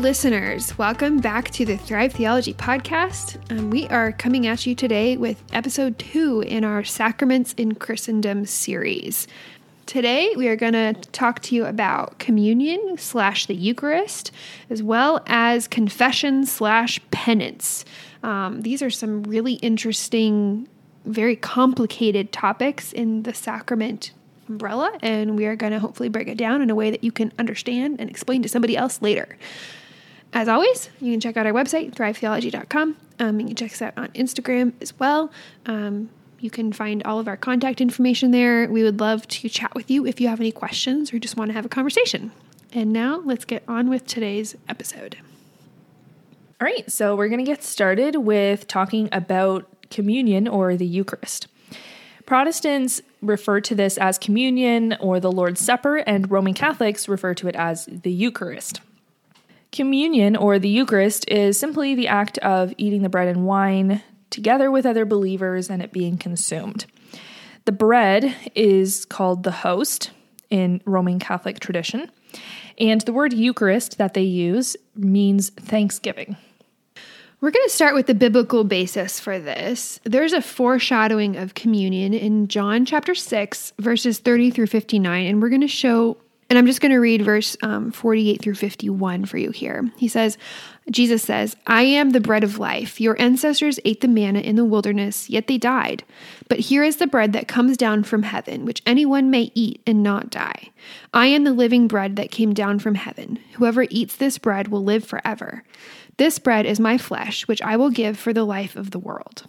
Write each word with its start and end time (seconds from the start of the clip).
Listeners. 0.00 0.78
Welcome 0.78 1.18
back 1.18 1.50
to 1.50 1.66
the 1.66 1.76
Thrive 1.76 2.14
Theology 2.14 2.54
Podcast. 2.54 3.36
Um, 3.52 3.68
we 3.68 3.86
are 3.88 4.12
coming 4.12 4.46
at 4.46 4.64
you 4.64 4.74
today 4.74 5.18
with 5.18 5.44
episode 5.52 5.98
two 5.98 6.40
in 6.40 6.64
our 6.64 6.82
Sacraments 6.82 7.52
in 7.58 7.74
Christendom 7.74 8.46
series. 8.46 9.28
Today, 9.84 10.32
we 10.38 10.48
are 10.48 10.56
going 10.56 10.72
to 10.72 10.94
talk 11.12 11.40
to 11.40 11.54
you 11.54 11.66
about 11.66 12.18
communion 12.18 12.96
slash 12.96 13.44
the 13.44 13.54
Eucharist, 13.54 14.32
as 14.70 14.82
well 14.82 15.22
as 15.26 15.68
confession 15.68 16.46
slash 16.46 16.98
penance. 17.10 17.84
Um, 18.22 18.62
these 18.62 18.80
are 18.80 18.88
some 18.88 19.22
really 19.24 19.54
interesting, 19.54 20.66
very 21.04 21.36
complicated 21.36 22.32
topics 22.32 22.94
in 22.94 23.24
the 23.24 23.34
sacrament 23.34 24.12
umbrella, 24.48 24.96
and 25.02 25.36
we 25.36 25.44
are 25.44 25.56
going 25.56 25.72
to 25.72 25.78
hopefully 25.78 26.08
break 26.08 26.26
it 26.26 26.38
down 26.38 26.62
in 26.62 26.70
a 26.70 26.74
way 26.74 26.90
that 26.90 27.04
you 27.04 27.12
can 27.12 27.34
understand 27.38 28.00
and 28.00 28.08
explain 28.08 28.42
to 28.42 28.48
somebody 28.48 28.78
else 28.78 29.02
later. 29.02 29.36
As 30.32 30.48
always, 30.48 30.90
you 31.00 31.12
can 31.12 31.20
check 31.20 31.36
out 31.36 31.46
our 31.46 31.52
website, 31.52 31.94
thrivetheology.com. 31.94 32.96
Um, 33.18 33.40
you 33.40 33.46
can 33.46 33.56
check 33.56 33.72
us 33.72 33.82
out 33.82 33.94
on 33.96 34.08
Instagram 34.08 34.72
as 34.80 34.98
well. 34.98 35.32
Um, 35.66 36.10
you 36.38 36.50
can 36.50 36.72
find 36.72 37.02
all 37.02 37.18
of 37.18 37.28
our 37.28 37.36
contact 37.36 37.80
information 37.80 38.30
there. 38.30 38.68
We 38.68 38.82
would 38.82 39.00
love 39.00 39.26
to 39.28 39.48
chat 39.48 39.74
with 39.74 39.90
you 39.90 40.06
if 40.06 40.20
you 40.20 40.28
have 40.28 40.40
any 40.40 40.52
questions 40.52 41.12
or 41.12 41.18
just 41.18 41.36
want 41.36 41.50
to 41.50 41.52
have 41.52 41.66
a 41.66 41.68
conversation. 41.68 42.32
And 42.72 42.92
now 42.92 43.20
let's 43.24 43.44
get 43.44 43.62
on 43.68 43.90
with 43.90 44.06
today's 44.06 44.56
episode. 44.68 45.18
All 46.60 46.66
right, 46.66 46.90
so 46.90 47.16
we're 47.16 47.28
going 47.28 47.44
to 47.44 47.50
get 47.50 47.62
started 47.62 48.16
with 48.16 48.68
talking 48.68 49.08
about 49.12 49.66
communion 49.90 50.46
or 50.46 50.76
the 50.76 50.86
Eucharist. 50.86 51.48
Protestants 52.24 53.02
refer 53.22 53.60
to 53.62 53.74
this 53.74 53.98
as 53.98 54.18
communion 54.18 54.96
or 55.00 55.18
the 55.18 55.32
Lord's 55.32 55.60
Supper, 55.60 55.96
and 55.96 56.30
Roman 56.30 56.54
Catholics 56.54 57.08
refer 57.08 57.34
to 57.34 57.48
it 57.48 57.56
as 57.56 57.86
the 57.86 58.12
Eucharist. 58.12 58.80
Communion 59.72 60.34
or 60.36 60.58
the 60.58 60.68
Eucharist 60.68 61.28
is 61.28 61.58
simply 61.58 61.94
the 61.94 62.08
act 62.08 62.38
of 62.38 62.74
eating 62.76 63.02
the 63.02 63.08
bread 63.08 63.28
and 63.28 63.46
wine 63.46 64.02
together 64.30 64.70
with 64.70 64.86
other 64.86 65.04
believers 65.04 65.70
and 65.70 65.82
it 65.82 65.92
being 65.92 66.18
consumed. 66.18 66.86
The 67.66 67.72
bread 67.72 68.34
is 68.54 69.04
called 69.04 69.42
the 69.42 69.50
host 69.50 70.10
in 70.48 70.80
Roman 70.84 71.18
Catholic 71.18 71.60
tradition, 71.60 72.10
and 72.78 73.00
the 73.02 73.12
word 73.12 73.32
Eucharist 73.32 73.98
that 73.98 74.14
they 74.14 74.22
use 74.22 74.76
means 74.96 75.50
thanksgiving. 75.50 76.36
We're 77.40 77.52
going 77.52 77.66
to 77.66 77.74
start 77.74 77.94
with 77.94 78.06
the 78.06 78.14
biblical 78.14 78.64
basis 78.64 79.18
for 79.18 79.38
this. 79.38 79.98
There's 80.04 80.34
a 80.34 80.42
foreshadowing 80.42 81.36
of 81.36 81.54
communion 81.54 82.12
in 82.12 82.48
John 82.48 82.84
chapter 82.84 83.14
6, 83.14 83.72
verses 83.78 84.18
30 84.18 84.50
through 84.50 84.66
59, 84.66 85.26
and 85.26 85.40
we're 85.40 85.48
going 85.48 85.60
to 85.62 85.68
show, 85.68 86.18
and 86.50 86.58
I'm 86.58 86.66
just 86.66 86.80
going 86.80 86.90
to 86.90 86.98
read 86.98 87.22
verse 87.22 87.56
um, 87.62 87.92
48 87.92 88.42
through 88.42 88.56
51 88.56 89.24
for 89.24 89.38
you 89.38 89.52
here. 89.52 89.88
He 89.96 90.08
says, 90.08 90.36
Jesus 90.90 91.22
says, 91.22 91.56
I 91.68 91.82
am 91.82 92.10
the 92.10 92.20
bread 92.20 92.42
of 92.42 92.58
life. 92.58 93.00
Your 93.00 93.18
ancestors 93.20 93.78
ate 93.84 94.00
the 94.00 94.08
manna 94.08 94.40
in 94.40 94.56
the 94.56 94.64
wilderness, 94.64 95.30
yet 95.30 95.46
they 95.46 95.58
died. 95.58 96.02
But 96.48 96.58
here 96.58 96.82
is 96.82 96.96
the 96.96 97.06
bread 97.06 97.32
that 97.34 97.46
comes 97.46 97.76
down 97.76 98.02
from 98.02 98.24
heaven, 98.24 98.64
which 98.64 98.82
anyone 98.84 99.30
may 99.30 99.52
eat 99.54 99.80
and 99.86 100.02
not 100.02 100.28
die. 100.30 100.70
I 101.14 101.26
am 101.26 101.44
the 101.44 101.52
living 101.52 101.86
bread 101.86 102.16
that 102.16 102.32
came 102.32 102.52
down 102.52 102.80
from 102.80 102.96
heaven. 102.96 103.38
Whoever 103.54 103.86
eats 103.88 104.16
this 104.16 104.36
bread 104.36 104.68
will 104.68 104.82
live 104.82 105.04
forever. 105.04 105.62
This 106.16 106.40
bread 106.40 106.66
is 106.66 106.80
my 106.80 106.98
flesh, 106.98 107.46
which 107.46 107.62
I 107.62 107.76
will 107.76 107.90
give 107.90 108.18
for 108.18 108.32
the 108.32 108.44
life 108.44 108.74
of 108.74 108.90
the 108.90 108.98
world. 108.98 109.44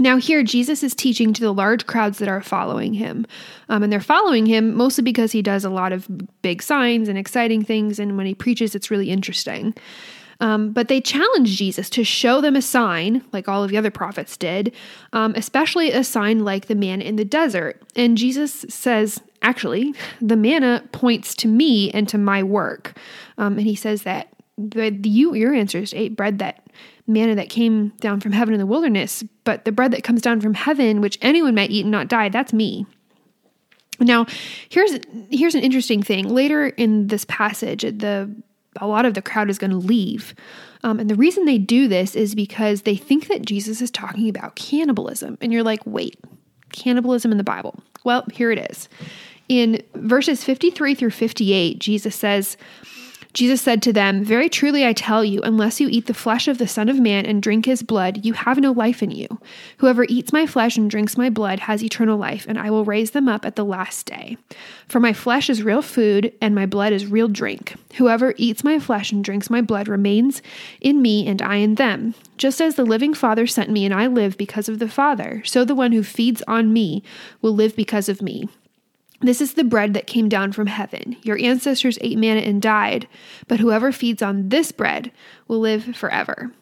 Now, 0.00 0.16
here, 0.16 0.42
Jesus 0.42 0.82
is 0.82 0.94
teaching 0.94 1.32
to 1.34 1.40
the 1.42 1.52
large 1.52 1.86
crowds 1.86 2.18
that 2.18 2.28
are 2.28 2.42
following 2.42 2.94
him. 2.94 3.26
Um, 3.68 3.82
and 3.82 3.92
they're 3.92 4.00
following 4.00 4.46
him 4.46 4.74
mostly 4.74 5.02
because 5.02 5.32
he 5.32 5.42
does 5.42 5.64
a 5.64 5.70
lot 5.70 5.92
of 5.92 6.08
big 6.42 6.62
signs 6.62 7.08
and 7.08 7.18
exciting 7.18 7.64
things. 7.64 7.98
And 7.98 8.16
when 8.16 8.26
he 8.26 8.34
preaches, 8.34 8.74
it's 8.74 8.90
really 8.90 9.10
interesting. 9.10 9.74
Um, 10.40 10.72
but 10.72 10.88
they 10.88 11.02
challenge 11.02 11.56
Jesus 11.56 11.90
to 11.90 12.02
show 12.02 12.40
them 12.40 12.56
a 12.56 12.62
sign, 12.62 13.22
like 13.32 13.46
all 13.46 13.62
of 13.62 13.70
the 13.70 13.76
other 13.76 13.90
prophets 13.90 14.38
did, 14.38 14.74
um, 15.12 15.34
especially 15.36 15.92
a 15.92 16.02
sign 16.02 16.44
like 16.44 16.66
the 16.66 16.74
manna 16.74 17.04
in 17.04 17.16
the 17.16 17.26
desert. 17.26 17.82
And 17.94 18.16
Jesus 18.16 18.64
says, 18.68 19.20
actually, 19.42 19.94
the 20.20 20.36
manna 20.36 20.82
points 20.92 21.34
to 21.36 21.48
me 21.48 21.90
and 21.90 22.08
to 22.08 22.16
my 22.16 22.42
work. 22.42 22.96
Um, 23.36 23.58
and 23.58 23.66
he 23.66 23.74
says 23.74 24.02
that 24.04 24.28
the, 24.56 24.90
you 25.04 25.34
your 25.34 25.54
ancestors 25.54 25.94
ate 25.94 26.16
bread 26.16 26.38
that 26.38 26.66
manna 27.10 27.34
that 27.34 27.48
came 27.48 27.88
down 28.00 28.20
from 28.20 28.32
heaven 28.32 28.54
in 28.54 28.60
the 28.60 28.66
wilderness, 28.66 29.24
but 29.44 29.64
the 29.64 29.72
bread 29.72 29.92
that 29.92 30.04
comes 30.04 30.22
down 30.22 30.40
from 30.40 30.54
heaven, 30.54 31.00
which 31.00 31.18
anyone 31.20 31.54
might 31.54 31.70
eat 31.70 31.82
and 31.82 31.90
not 31.90 32.08
die, 32.08 32.28
that's 32.28 32.52
me. 32.52 32.86
Now, 33.98 34.26
here's 34.68 34.98
here's 35.30 35.54
an 35.54 35.62
interesting 35.62 36.02
thing. 36.02 36.28
Later 36.28 36.68
in 36.68 37.08
this 37.08 37.24
passage, 37.26 37.82
the 37.82 38.34
a 38.80 38.86
lot 38.86 39.04
of 39.04 39.14
the 39.14 39.22
crowd 39.22 39.50
is 39.50 39.58
going 39.58 39.72
to 39.72 39.76
leave. 39.76 40.34
Um, 40.82 40.98
and 40.98 41.10
the 41.10 41.14
reason 41.14 41.44
they 41.44 41.58
do 41.58 41.88
this 41.88 42.14
is 42.14 42.34
because 42.34 42.82
they 42.82 42.96
think 42.96 43.28
that 43.28 43.42
Jesus 43.42 43.80
is 43.80 43.90
talking 43.90 44.28
about 44.28 44.56
cannibalism. 44.56 45.36
And 45.40 45.52
you're 45.52 45.62
like, 45.62 45.80
wait, 45.84 46.16
cannibalism 46.72 47.32
in 47.32 47.38
the 47.38 47.44
Bible? 47.44 47.82
Well, 48.04 48.24
here 48.32 48.50
it 48.50 48.70
is. 48.70 48.88
In 49.48 49.82
verses 49.94 50.44
53 50.44 50.94
through 50.94 51.10
58, 51.10 51.80
Jesus 51.80 52.14
says, 52.14 52.56
Jesus 53.32 53.62
said 53.62 53.80
to 53.82 53.92
them, 53.92 54.24
Very 54.24 54.48
truly 54.48 54.84
I 54.84 54.92
tell 54.92 55.24
you, 55.24 55.40
unless 55.42 55.80
you 55.80 55.88
eat 55.88 56.06
the 56.06 56.14
flesh 56.14 56.48
of 56.48 56.58
the 56.58 56.66
Son 56.66 56.88
of 56.88 56.98
Man 56.98 57.24
and 57.24 57.42
drink 57.42 57.64
his 57.64 57.82
blood, 57.82 58.24
you 58.24 58.32
have 58.32 58.58
no 58.58 58.72
life 58.72 59.02
in 59.02 59.10
you. 59.10 59.28
Whoever 59.78 60.04
eats 60.08 60.32
my 60.32 60.46
flesh 60.46 60.76
and 60.76 60.90
drinks 60.90 61.16
my 61.16 61.30
blood 61.30 61.60
has 61.60 61.82
eternal 61.82 62.18
life, 62.18 62.46
and 62.48 62.58
I 62.58 62.70
will 62.70 62.84
raise 62.84 63.12
them 63.12 63.28
up 63.28 63.44
at 63.44 63.54
the 63.54 63.64
last 63.64 64.06
day. 64.06 64.36
For 64.88 64.98
my 64.98 65.12
flesh 65.12 65.48
is 65.48 65.62
real 65.62 65.82
food, 65.82 66.32
and 66.40 66.54
my 66.54 66.66
blood 66.66 66.92
is 66.92 67.06
real 67.06 67.28
drink. 67.28 67.74
Whoever 67.94 68.34
eats 68.36 68.64
my 68.64 68.80
flesh 68.80 69.12
and 69.12 69.22
drinks 69.22 69.48
my 69.48 69.60
blood 69.60 69.86
remains 69.86 70.42
in 70.80 71.00
me, 71.00 71.26
and 71.26 71.40
I 71.40 71.56
in 71.56 71.76
them. 71.76 72.14
Just 72.36 72.60
as 72.60 72.74
the 72.74 72.84
living 72.84 73.14
Father 73.14 73.46
sent 73.46 73.70
me, 73.70 73.84
and 73.84 73.94
I 73.94 74.08
live 74.08 74.36
because 74.36 74.68
of 74.68 74.80
the 74.80 74.88
Father, 74.88 75.42
so 75.44 75.64
the 75.64 75.74
one 75.74 75.92
who 75.92 76.02
feeds 76.02 76.42
on 76.48 76.72
me 76.72 77.04
will 77.42 77.54
live 77.54 77.76
because 77.76 78.08
of 78.08 78.22
me. 78.22 78.48
This 79.20 79.40
is 79.40 79.54
the 79.54 79.64
bread 79.64 79.92
that 79.94 80.06
came 80.06 80.28
down 80.28 80.52
from 80.52 80.66
heaven. 80.66 81.16
Your 81.22 81.38
ancestors 81.38 81.98
ate 82.00 82.18
manna 82.18 82.40
and 82.40 82.60
died, 82.62 83.06
but 83.48 83.60
whoever 83.60 83.92
feeds 83.92 84.22
on 84.22 84.48
this 84.48 84.72
bread 84.72 85.12
will 85.46 85.60
live 85.60 85.94
forever. 85.94 86.52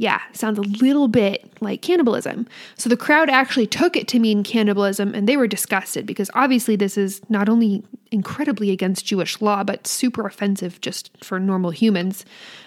Yeah, 0.00 0.20
sounds 0.32 0.58
a 0.58 0.62
little 0.62 1.08
bit 1.08 1.50
like 1.60 1.82
cannibalism. 1.82 2.46
So 2.76 2.88
the 2.88 2.96
crowd 2.96 3.28
actually 3.28 3.66
took 3.66 3.96
it 3.96 4.06
to 4.08 4.20
mean 4.20 4.44
cannibalism 4.44 5.12
and 5.12 5.28
they 5.28 5.36
were 5.36 5.48
disgusted 5.48 6.06
because 6.06 6.30
obviously 6.34 6.76
this 6.76 6.96
is 6.96 7.20
not 7.28 7.48
only 7.48 7.82
incredibly 8.12 8.70
against 8.70 9.06
Jewish 9.06 9.40
law, 9.40 9.64
but 9.64 9.88
super 9.88 10.24
offensive 10.24 10.80
just 10.80 11.10
for 11.24 11.40
normal 11.40 11.70
humans. 11.70 12.24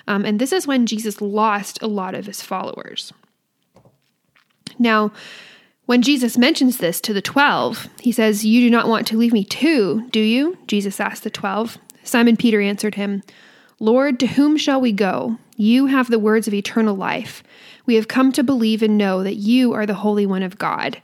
Um, 0.10 0.26
and 0.26 0.40
this 0.40 0.52
is 0.52 0.68
when 0.68 0.86
Jesus 0.86 1.22
lost 1.22 1.82
a 1.82 1.88
lot 1.88 2.16
of 2.16 2.26
his 2.26 2.42
followers. 2.42 3.14
Now, 4.78 5.14
when 5.86 6.02
Jesus 6.02 6.38
mentions 6.38 6.78
this 6.78 7.02
to 7.02 7.14
the 7.14 7.22
twelve, 7.22 7.90
he 8.00 8.12
says, 8.12 8.46
You 8.46 8.62
do 8.62 8.70
not 8.70 8.88
want 8.88 9.08
to 9.08 9.18
leave 9.18 9.34
me 9.34 9.44
too, 9.44 10.08
do 10.12 10.20
you? 10.20 10.58
Jesus 10.68 11.00
asked 11.00 11.24
the 11.24 11.30
twelve. 11.30 11.78
Simon 12.04 12.38
Peter 12.38 12.62
answered 12.62 12.96
him, 12.96 13.24
Lord, 13.80 14.20
to 14.20 14.28
whom 14.28 14.58
shall 14.58 14.80
we 14.80 14.92
go? 14.92 15.38
You 15.58 15.88
have 15.88 16.10
the 16.10 16.20
words 16.20 16.48
of 16.48 16.54
eternal 16.54 16.96
life. 16.96 17.44
We 17.86 17.96
have 17.96 18.08
come 18.08 18.32
to 18.34 18.44
believe 18.44 18.84
and 18.84 18.98
know 18.98 19.24
that 19.24 19.36
you 19.36 19.74
are 19.74 19.86
the 19.86 19.96
Holy 19.96 20.26
One 20.26 20.44
of 20.44 20.58
God. 20.58 21.02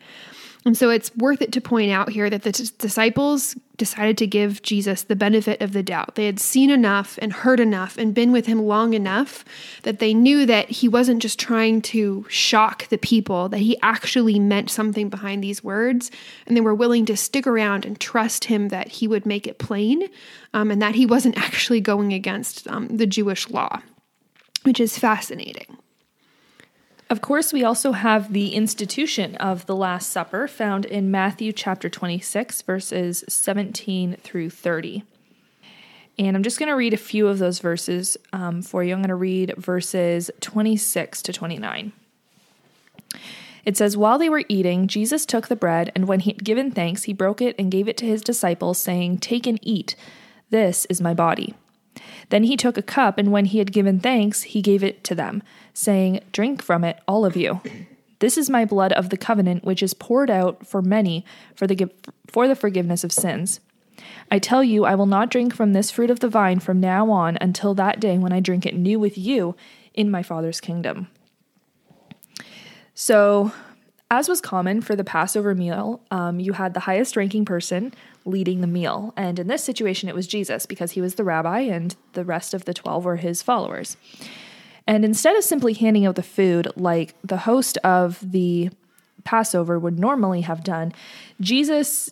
And 0.68 0.78
so 0.78 0.90
it's 0.90 1.16
worth 1.16 1.42
it 1.42 1.54
to 1.54 1.62
point 1.62 1.92
out 1.92 2.10
here 2.10 2.30
that 2.30 2.42
the 2.42 2.52
t- 2.52 2.70
disciples 2.78 3.56
decided 3.78 4.18
to 4.18 4.28
give 4.28 4.62
Jesus 4.64 5.04
the 5.04 5.16
benefit 5.16 5.62
of 5.62 5.72
the 5.72 5.82
doubt. 5.82 6.16
They 6.16 6.26
had 6.26 6.42
seen 6.42 6.70
enough 6.70 7.18
and 7.22 7.32
heard 7.32 7.62
enough 7.62 7.98
and 7.98 8.14
been 8.14 8.34
with 8.34 8.48
him 8.48 8.62
long 8.62 8.94
enough 8.94 9.46
that 9.84 10.00
they 10.00 10.14
knew 10.14 10.46
that 10.46 10.70
he 10.70 10.90
wasn't 10.90 11.22
just 11.22 11.40
trying 11.40 11.82
to 11.84 12.26
shock 12.28 12.90
the 12.90 12.98
people, 12.98 13.48
that 13.48 13.60
he 13.60 13.78
actually 13.82 14.40
meant 14.40 14.70
something 14.70 15.08
behind 15.08 15.42
these 15.42 15.64
words. 15.64 16.12
And 16.46 16.58
they 16.58 16.62
were 16.62 16.76
willing 16.76 17.06
to 17.06 17.16
stick 17.16 17.48
around 17.48 17.86
and 17.86 17.98
trust 17.98 18.44
him 18.44 18.68
that 18.68 18.90
he 18.90 19.08
would 19.08 19.26
make 19.26 19.48
it 19.48 19.60
plain 19.60 20.10
um, 20.54 20.70
and 20.70 20.82
that 20.82 20.96
he 20.96 21.06
wasn't 21.06 21.38
actually 21.42 21.80
going 21.80 22.12
against 22.12 22.68
um, 22.68 22.90
the 22.90 23.08
Jewish 23.08 23.50
law, 23.50 23.82
which 24.64 24.82
is 24.82 25.00
fascinating. 25.00 25.78
Of 27.10 27.22
course, 27.22 27.54
we 27.54 27.64
also 27.64 27.94
have 27.94 28.34
the 28.34 28.54
institution 28.54 29.38
of 29.38 29.66
the 29.66 29.76
Last 29.76 30.10
Supper 30.10 30.46
found 30.48 30.84
in 30.84 31.10
Matthew 31.10 31.54
chapter 31.54 31.90
26, 31.90 32.64
verses 32.64 33.24
17 33.30 34.18
through 34.18 34.50
30. 34.50 35.04
And 36.20 36.36
I'm 36.36 36.44
just 36.44 36.60
going 36.60 36.68
to 36.68 36.76
read 36.76 36.94
a 36.94 36.98
few 36.98 37.28
of 37.28 37.40
those 37.40 37.60
verses 37.60 38.18
um, 38.34 38.62
for 38.62 38.84
you. 38.84 38.94
I'm 38.94 39.00
going 39.00 39.10
to 39.10 39.16
read 39.16 39.54
verses 39.58 40.30
26 40.42 41.22
to 41.22 41.32
29. 41.32 41.94
It 43.64 43.78
says, 43.78 43.96
While 43.96 44.18
they 44.18 44.30
were 44.30 44.44
eating, 44.50 44.88
Jesus 44.88 45.26
took 45.26 45.48
the 45.48 45.56
bread, 45.56 45.94
and 45.96 46.10
when 46.10 46.22
he 46.22 46.32
had 46.32 46.44
given 46.44 46.72
thanks, 46.72 47.04
he 47.04 47.14
broke 47.14 47.42
it 47.42 47.56
and 47.58 47.72
gave 47.72 47.88
it 47.88 47.96
to 47.98 48.06
his 48.06 48.22
disciples, 48.22 48.80
saying, 48.80 49.20
Take 49.20 49.48
and 49.48 49.60
eat. 49.62 49.96
This 50.50 50.86
is 50.86 51.00
my 51.00 51.14
body. 51.14 51.54
Then 52.30 52.44
he 52.44 52.58
took 52.58 52.78
a 52.78 52.82
cup, 52.82 53.18
and 53.18 53.32
when 53.32 53.46
he 53.46 53.60
had 53.60 53.72
given 53.72 54.00
thanks, 54.00 54.44
he 54.44 54.62
gave 54.62 54.84
it 54.84 55.04
to 55.06 55.16
them, 55.16 55.44
saying, 55.74 56.22
Drink 56.32 56.62
from 56.62 56.84
it, 56.84 57.00
all 57.08 57.26
of 57.26 57.36
you. 57.36 57.62
This 58.20 58.38
is 58.38 58.50
my 58.50 58.66
blood 58.66 58.94
of 58.94 59.10
the 59.10 59.18
covenant, 59.18 59.64
which 59.64 59.84
is 59.84 59.94
poured 59.94 60.30
out 60.30 60.66
for 60.66 60.82
many 60.82 61.24
for 61.56 61.68
the, 61.68 61.90
for 62.28 62.48
the 62.48 62.56
forgiveness 62.56 63.04
of 63.04 63.12
sins. 63.12 63.60
I 64.32 64.40
tell 64.40 64.64
you, 64.64 64.86
I 64.86 64.96
will 64.96 65.06
not 65.06 65.30
drink 65.30 65.56
from 65.56 65.74
this 65.74 65.92
fruit 65.92 66.10
of 66.10 66.20
the 66.20 66.30
vine 66.30 66.60
from 66.60 66.80
now 66.80 67.10
on 67.12 67.38
until 67.40 67.74
that 67.76 68.00
day 68.00 68.18
when 68.18 68.34
I 68.34 68.40
drink 68.40 68.66
it 68.66 68.76
new 68.76 69.00
with 69.00 69.18
you 69.18 69.56
in 69.94 70.12
my 70.12 70.24
Father's 70.24 70.62
kingdom. 70.62 71.08
So, 72.94 73.52
as 74.10 74.30
was 74.30 74.40
common 74.40 74.82
for 74.82 74.96
the 74.96 75.04
Passover 75.04 75.54
meal, 75.54 76.02
um, 76.12 76.40
you 76.40 76.54
had 76.54 76.74
the 76.74 76.82
highest 76.82 77.18
ranking 77.18 77.44
person 77.44 77.94
leading 78.24 78.62
the 78.62 78.68
meal. 78.68 79.14
And 79.18 79.38
in 79.38 79.48
this 79.48 79.64
situation, 79.64 80.08
it 80.08 80.16
was 80.16 80.28
Jesus 80.28 80.66
because 80.66 80.92
he 80.92 81.02
was 81.02 81.16
the 81.16 81.26
rabbi 81.26 81.60
and 81.62 81.96
the 82.14 82.24
rest 82.24 82.54
of 82.54 82.66
the 82.66 82.74
12 82.74 83.04
were 83.04 83.16
his 83.18 83.42
followers. 83.42 83.98
And 84.86 85.04
instead 85.04 85.36
of 85.36 85.44
simply 85.44 85.74
handing 85.74 86.06
out 86.06 86.16
the 86.16 86.24
food 86.24 86.70
like 86.78 87.16
the 87.22 87.38
host 87.38 87.78
of 87.80 88.20
the 88.32 88.70
Passover 89.26 89.78
would 89.78 90.00
normally 90.00 90.42
have 90.42 90.64
done, 90.64 90.94
Jesus 91.42 92.10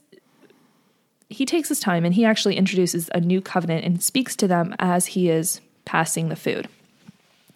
he 1.27 1.45
takes 1.45 1.69
his 1.69 1.79
time 1.79 2.05
and 2.05 2.13
he 2.13 2.23
actually 2.23 2.55
introduces 2.55 3.09
a 3.13 3.19
new 3.19 3.41
covenant 3.41 3.83
and 3.83 4.03
speaks 4.03 4.35
to 4.35 4.47
them 4.47 4.75
as 4.77 5.07
he 5.07 5.27
is 5.29 5.59
passing 5.83 6.29
the 6.29 6.35
food. 6.35 6.67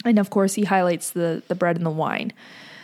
And 0.04 0.18
of 0.18 0.32
course, 0.32 0.56
he 0.56 0.64
highlights 0.64 1.12
the 1.12 1.44
the 1.50 1.56
bread 1.56 1.76
and 1.76 1.86
the 1.86 1.92
wine. 1.92 2.32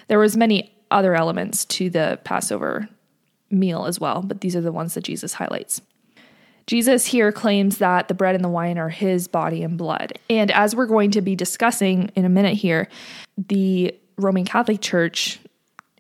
There 0.10 0.20
was 0.20 0.38
many 0.38 0.75
other 0.92 1.16
elements 1.16 1.66
to 1.66 1.90
the 1.90 2.20
Passover 2.24 2.88
meal 3.50 3.86
as 3.86 4.00
well, 4.00 4.22
but 4.22 4.42
these 4.42 4.56
are 4.56 4.62
the 4.62 4.72
ones 4.72 4.94
that 4.94 5.04
Jesus 5.04 5.34
highlights. 5.34 5.82
Jesus 6.68 7.06
here 7.06 7.32
claims 7.32 7.78
that 7.78 8.08
the 8.08 8.14
bread 8.14 8.34
and 8.34 8.44
the 8.44 8.50
wine 8.50 8.78
are 8.78 8.90
his 8.90 9.28
body 9.28 9.62
and 9.62 9.78
blood. 9.78 10.18
And 10.30 10.50
as 10.52 10.76
we're 10.76 10.88
going 10.88 11.12
to 11.12 11.22
be 11.22 11.36
discussing 11.36 12.10
in 12.16 12.26
a 12.26 12.30
minute 12.30 12.56
here, 12.56 12.88
the 13.38 13.96
Roman 14.18 14.46
Catholic 14.46 14.82
Church 14.82 15.40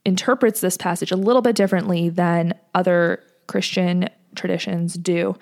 interprets 0.05 0.61
this 0.61 0.77
passage 0.77 1.11
a 1.11 1.15
little 1.15 1.41
bit 1.41 1.55
differently 1.55 2.09
than 2.09 2.53
other 2.73 3.23
Christian 3.47 4.09
traditions 4.35 4.95
do 4.95 5.35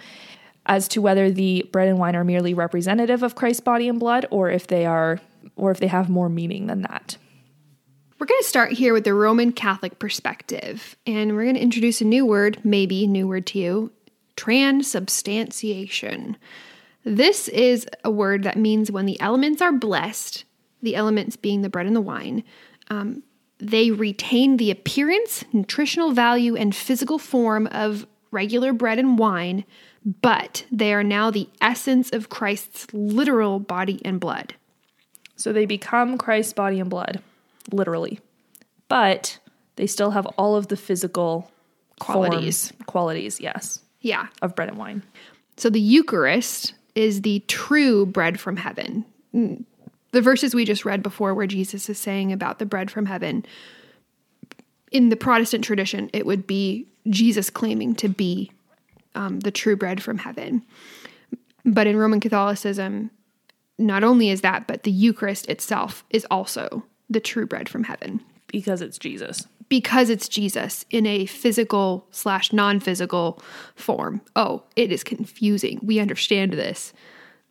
as 0.65 0.87
to 0.89 1.01
whether 1.01 1.29
the 1.31 1.67
bread 1.71 1.87
and 1.87 1.99
wine 1.99 2.15
are 2.15 2.23
merely 2.23 2.53
representative 2.53 3.23
of 3.23 3.35
Christ's 3.35 3.61
body 3.61 3.87
and 3.87 3.99
blood 3.99 4.25
or 4.31 4.49
if 4.49 4.67
they 4.67 4.85
are 4.85 5.19
or 5.55 5.71
if 5.71 5.79
they 5.79 5.87
have 5.87 6.09
more 6.09 6.29
meaning 6.29 6.67
than 6.67 6.81
that. 6.83 7.17
We're 8.19 8.27
going 8.27 8.41
to 8.41 8.47
start 8.47 8.71
here 8.71 8.93
with 8.93 9.03
the 9.03 9.13
Roman 9.13 9.51
Catholic 9.51 9.99
perspective, 9.99 10.95
and 11.05 11.35
we're 11.35 11.43
going 11.43 11.55
to 11.55 11.61
introduce 11.61 11.99
a 11.99 12.05
new 12.05 12.25
word, 12.25 12.59
maybe 12.63 13.05
new 13.07 13.27
word 13.27 13.45
to 13.47 13.59
you, 13.59 13.91
transubstantiation. 14.35 16.37
This 17.03 17.47
is 17.49 17.85
a 18.03 18.11
word 18.11 18.43
that 18.43 18.55
means 18.55 18.91
when 18.91 19.05
the 19.05 19.19
elements 19.19 19.61
are 19.61 19.73
blessed, 19.73 20.45
the 20.81 20.95
elements 20.95 21.35
being 21.35 21.61
the 21.61 21.69
bread 21.69 21.87
and 21.87 21.95
the 21.95 22.01
wine, 22.01 22.43
um, 22.89 23.23
they 23.59 23.91
retain 23.91 24.57
the 24.57 24.71
appearance, 24.71 25.43
nutritional 25.51 26.11
value, 26.11 26.55
and 26.55 26.75
physical 26.75 27.17
form 27.17 27.67
of 27.67 28.05
regular 28.31 28.73
bread 28.73 28.99
and 28.99 29.17
wine, 29.17 29.63
but 30.21 30.65
they 30.71 30.93
are 30.93 31.03
now 31.03 31.31
the 31.31 31.49
essence 31.61 32.11
of 32.11 32.29
Christ's 32.29 32.87
literal 32.93 33.59
body 33.59 34.01
and 34.03 34.19
blood. 34.19 34.55
So 35.35 35.53
they 35.53 35.65
become 35.65 36.17
Christ's 36.17 36.53
body 36.53 36.79
and 36.79 36.89
blood, 36.89 37.21
literally. 37.71 38.19
But 38.87 39.39
they 39.75 39.87
still 39.87 40.11
have 40.11 40.25
all 40.37 40.55
of 40.55 40.67
the 40.67 40.77
physical 40.77 41.51
Qualities. 41.99 42.69
forms- 42.69 42.85
qualities, 42.85 43.39
yes, 43.41 43.79
Yeah. 44.01 44.27
of 44.41 44.55
bread 44.55 44.69
and 44.69 44.77
wine. 44.77 45.03
So 45.57 45.69
the 45.69 45.79
Eucharist 45.81 46.73
is 46.95 47.21
the 47.21 47.43
true 47.47 48.05
bread 48.05 48.39
from 48.39 48.57
heaven. 48.57 49.05
Mm, 49.33 49.63
The 50.11 50.21
verses 50.21 50.53
we 50.53 50.63
just 50.63 50.85
read 50.85 51.01
before, 51.01 51.33
where 51.33 51.47
Jesus 51.47 51.89
is 51.89 51.97
saying 51.97 52.31
about 52.31 52.59
the 52.59 52.67
bread 52.67 52.91
from 52.91 53.07
heaven, 53.07 53.43
in 54.91 55.09
the 55.09 55.15
Protestant 55.15 55.63
tradition, 55.63 56.09
it 56.13 56.25
would 56.27 56.45
be 56.45 56.85
Jesus 57.09 57.49
claiming 57.49 57.95
to 57.95 58.07
be 58.07 58.51
um, 59.15 59.39
the 59.39 59.49
true 59.51 59.75
bread 59.75 60.01
from 60.03 60.19
heaven. 60.19 60.63
But 61.65 61.87
in 61.87 61.97
Roman 61.97 62.19
Catholicism, 62.19 63.09
not 63.79 64.03
only 64.03 64.29
is 64.29 64.41
that, 64.41 64.67
but 64.67 64.83
the 64.83 64.91
Eucharist 64.91 65.47
itself 65.47 66.03
is 66.11 66.25
also 66.29 66.83
the 67.13 67.19
true 67.19 67.45
bread 67.45 67.69
from 67.69 67.85
heaven 67.85 68.19
Because 68.47 68.81
it's 68.81 68.97
Jesus. 68.97 69.47
because 69.69 70.09
it's 70.09 70.27
Jesus 70.27 70.85
in 70.89 71.05
a 71.05 71.25
physical 71.25 72.05
slash 72.11 72.53
non 72.53 72.79
physical 72.79 73.41
form. 73.75 74.21
Oh, 74.35 74.63
it 74.75 74.91
is 74.91 75.03
confusing. 75.03 75.79
We 75.81 75.99
understand 75.99 76.53
this. 76.53 76.93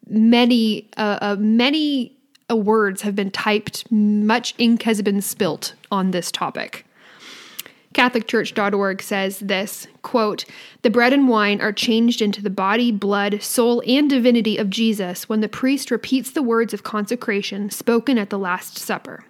Many, 0.08 0.88
uh, 0.96 1.18
uh, 1.20 1.36
many 1.38 2.16
uh, 2.50 2.56
words 2.56 3.02
have 3.02 3.14
been 3.16 3.30
typed, 3.30 3.90
much 3.90 4.54
ink 4.58 4.82
has 4.82 5.00
been 5.02 5.22
spilt 5.22 5.74
on 5.90 6.10
this 6.10 6.30
topic. 6.30 6.84
CatholicChurch.org 7.94 9.02
says 9.02 9.38
this 9.40 9.86
quote, 10.02 10.44
The 10.82 10.90
bread 10.90 11.12
and 11.12 11.28
wine 11.28 11.60
are 11.60 11.72
changed 11.72 12.22
into 12.22 12.42
the 12.42 12.50
body, 12.50 12.90
blood, 12.90 13.42
soul, 13.42 13.82
and 13.86 14.08
divinity 14.08 14.56
of 14.56 14.70
Jesus 14.70 15.28
when 15.28 15.40
the 15.40 15.48
priest 15.48 15.90
repeats 15.90 16.30
the 16.30 16.42
words 16.42 16.72
of 16.72 16.82
consecration 16.82 17.70
spoken 17.70 18.18
at 18.18 18.30
the 18.30 18.38
Last 18.38 18.78
Supper. 18.78 19.24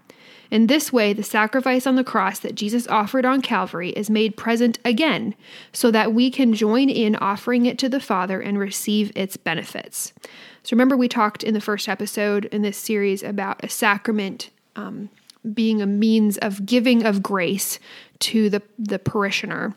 In 0.53 0.67
this 0.67 0.93
way, 0.93 1.15
the 1.15 1.23
sacrifice 1.23 1.87
on 1.87 1.97
the 1.97 2.05
cross 2.05 2.39
that 2.41 2.55
Jesus 2.55 2.87
offered 2.89 3.25
on 3.25 3.41
Calvary 3.41 3.89
is 3.93 4.11
made 4.11 4.37
present 4.37 4.79
again, 4.85 5.35
so 5.73 5.91
that 5.91 6.13
we 6.13 6.31
can 6.31 6.53
join 6.53 6.91
in 6.91 7.17
offering 7.17 7.65
it 7.65 7.79
to 7.79 7.89
the 7.89 7.99
Father 7.99 8.39
and 8.39 8.59
receive 8.59 9.11
its 9.15 9.39
benefits. 9.39 10.13
So, 10.63 10.75
remember, 10.75 10.95
we 10.95 11.09
talked 11.09 11.43
in 11.43 11.55
the 11.55 11.61
first 11.63 11.89
episode 11.89 12.45
in 12.45 12.61
this 12.61 12.77
series 12.77 13.23
about 13.23 13.65
a 13.65 13.71
sacrament 13.71 14.51
um, 14.77 15.09
being 15.55 15.81
a 15.81 15.87
means 15.87 16.37
of 16.37 16.67
giving 16.67 17.07
of 17.07 17.23
grace 17.23 17.79
to 18.19 18.51
the, 18.51 18.61
the 18.79 18.99
parishioner. 18.99 19.75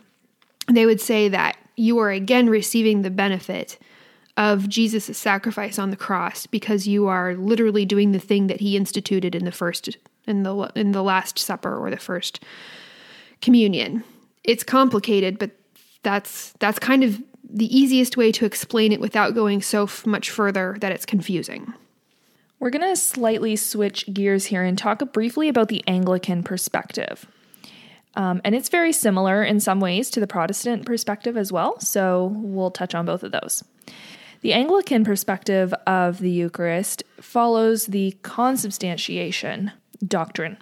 They 0.69 0.85
would 0.85 0.99
say 0.99 1.29
that 1.29 1.55
you 1.77 1.99
are 1.99 2.11
again 2.11 2.49
receiving 2.49 3.01
the 3.01 3.09
benefit 3.09 3.79
of 4.35 4.67
Jesus' 4.67 5.17
sacrifice 5.17 5.79
on 5.79 5.91
the 5.91 5.95
cross 5.95 6.47
because 6.47 6.85
you 6.85 7.07
are 7.07 7.33
literally 7.35 7.85
doing 7.85 8.11
the 8.11 8.19
thing 8.19 8.47
that 8.47 8.59
he 8.59 8.75
instituted 8.75 9.35
in 9.35 9.45
the 9.45 9.53
first 9.53 9.97
in 10.27 10.43
the 10.43 10.71
in 10.75 10.91
the 10.91 11.03
last 11.03 11.39
supper 11.39 11.77
or 11.77 11.89
the 11.89 11.97
first 11.97 12.43
communion. 13.41 14.03
It's 14.43 14.63
complicated, 14.63 15.39
but 15.39 15.51
that's 16.03 16.53
that's 16.59 16.79
kind 16.79 17.03
of 17.03 17.21
the 17.47 17.75
easiest 17.75 18.17
way 18.17 18.31
to 18.33 18.45
explain 18.45 18.91
it 18.91 18.99
without 18.99 19.33
going 19.33 19.61
so 19.61 19.83
f- 19.83 20.05
much 20.05 20.29
further 20.29 20.77
that 20.81 20.91
it's 20.91 21.05
confusing. 21.05 21.73
We're 22.59 22.69
going 22.69 22.89
to 22.89 22.95
slightly 22.95 23.55
switch 23.55 24.11
gears 24.13 24.45
here 24.45 24.63
and 24.63 24.77
talk 24.77 25.13
briefly 25.13 25.49
about 25.49 25.67
the 25.67 25.83
Anglican 25.87 26.41
perspective. 26.41 27.25
Um, 28.15 28.41
and 28.43 28.55
it's 28.55 28.69
very 28.69 28.93
similar 28.93 29.43
in 29.43 29.59
some 29.59 29.79
ways 29.79 30.09
to 30.11 30.19
the 30.19 30.27
Protestant 30.27 30.85
perspective 30.85 31.35
as 31.35 31.51
well. 31.51 31.79
So 31.79 32.31
we'll 32.35 32.71
touch 32.71 32.95
on 32.95 33.05
both 33.05 33.23
of 33.23 33.31
those. 33.31 33.63
The 34.41 34.53
Anglican 34.53 35.03
perspective 35.03 35.73
of 35.85 36.19
the 36.19 36.29
Eucharist 36.29 37.03
follows 37.19 37.87
the 37.87 38.15
consubstantiation 38.21 39.71
doctrine. 40.05 40.57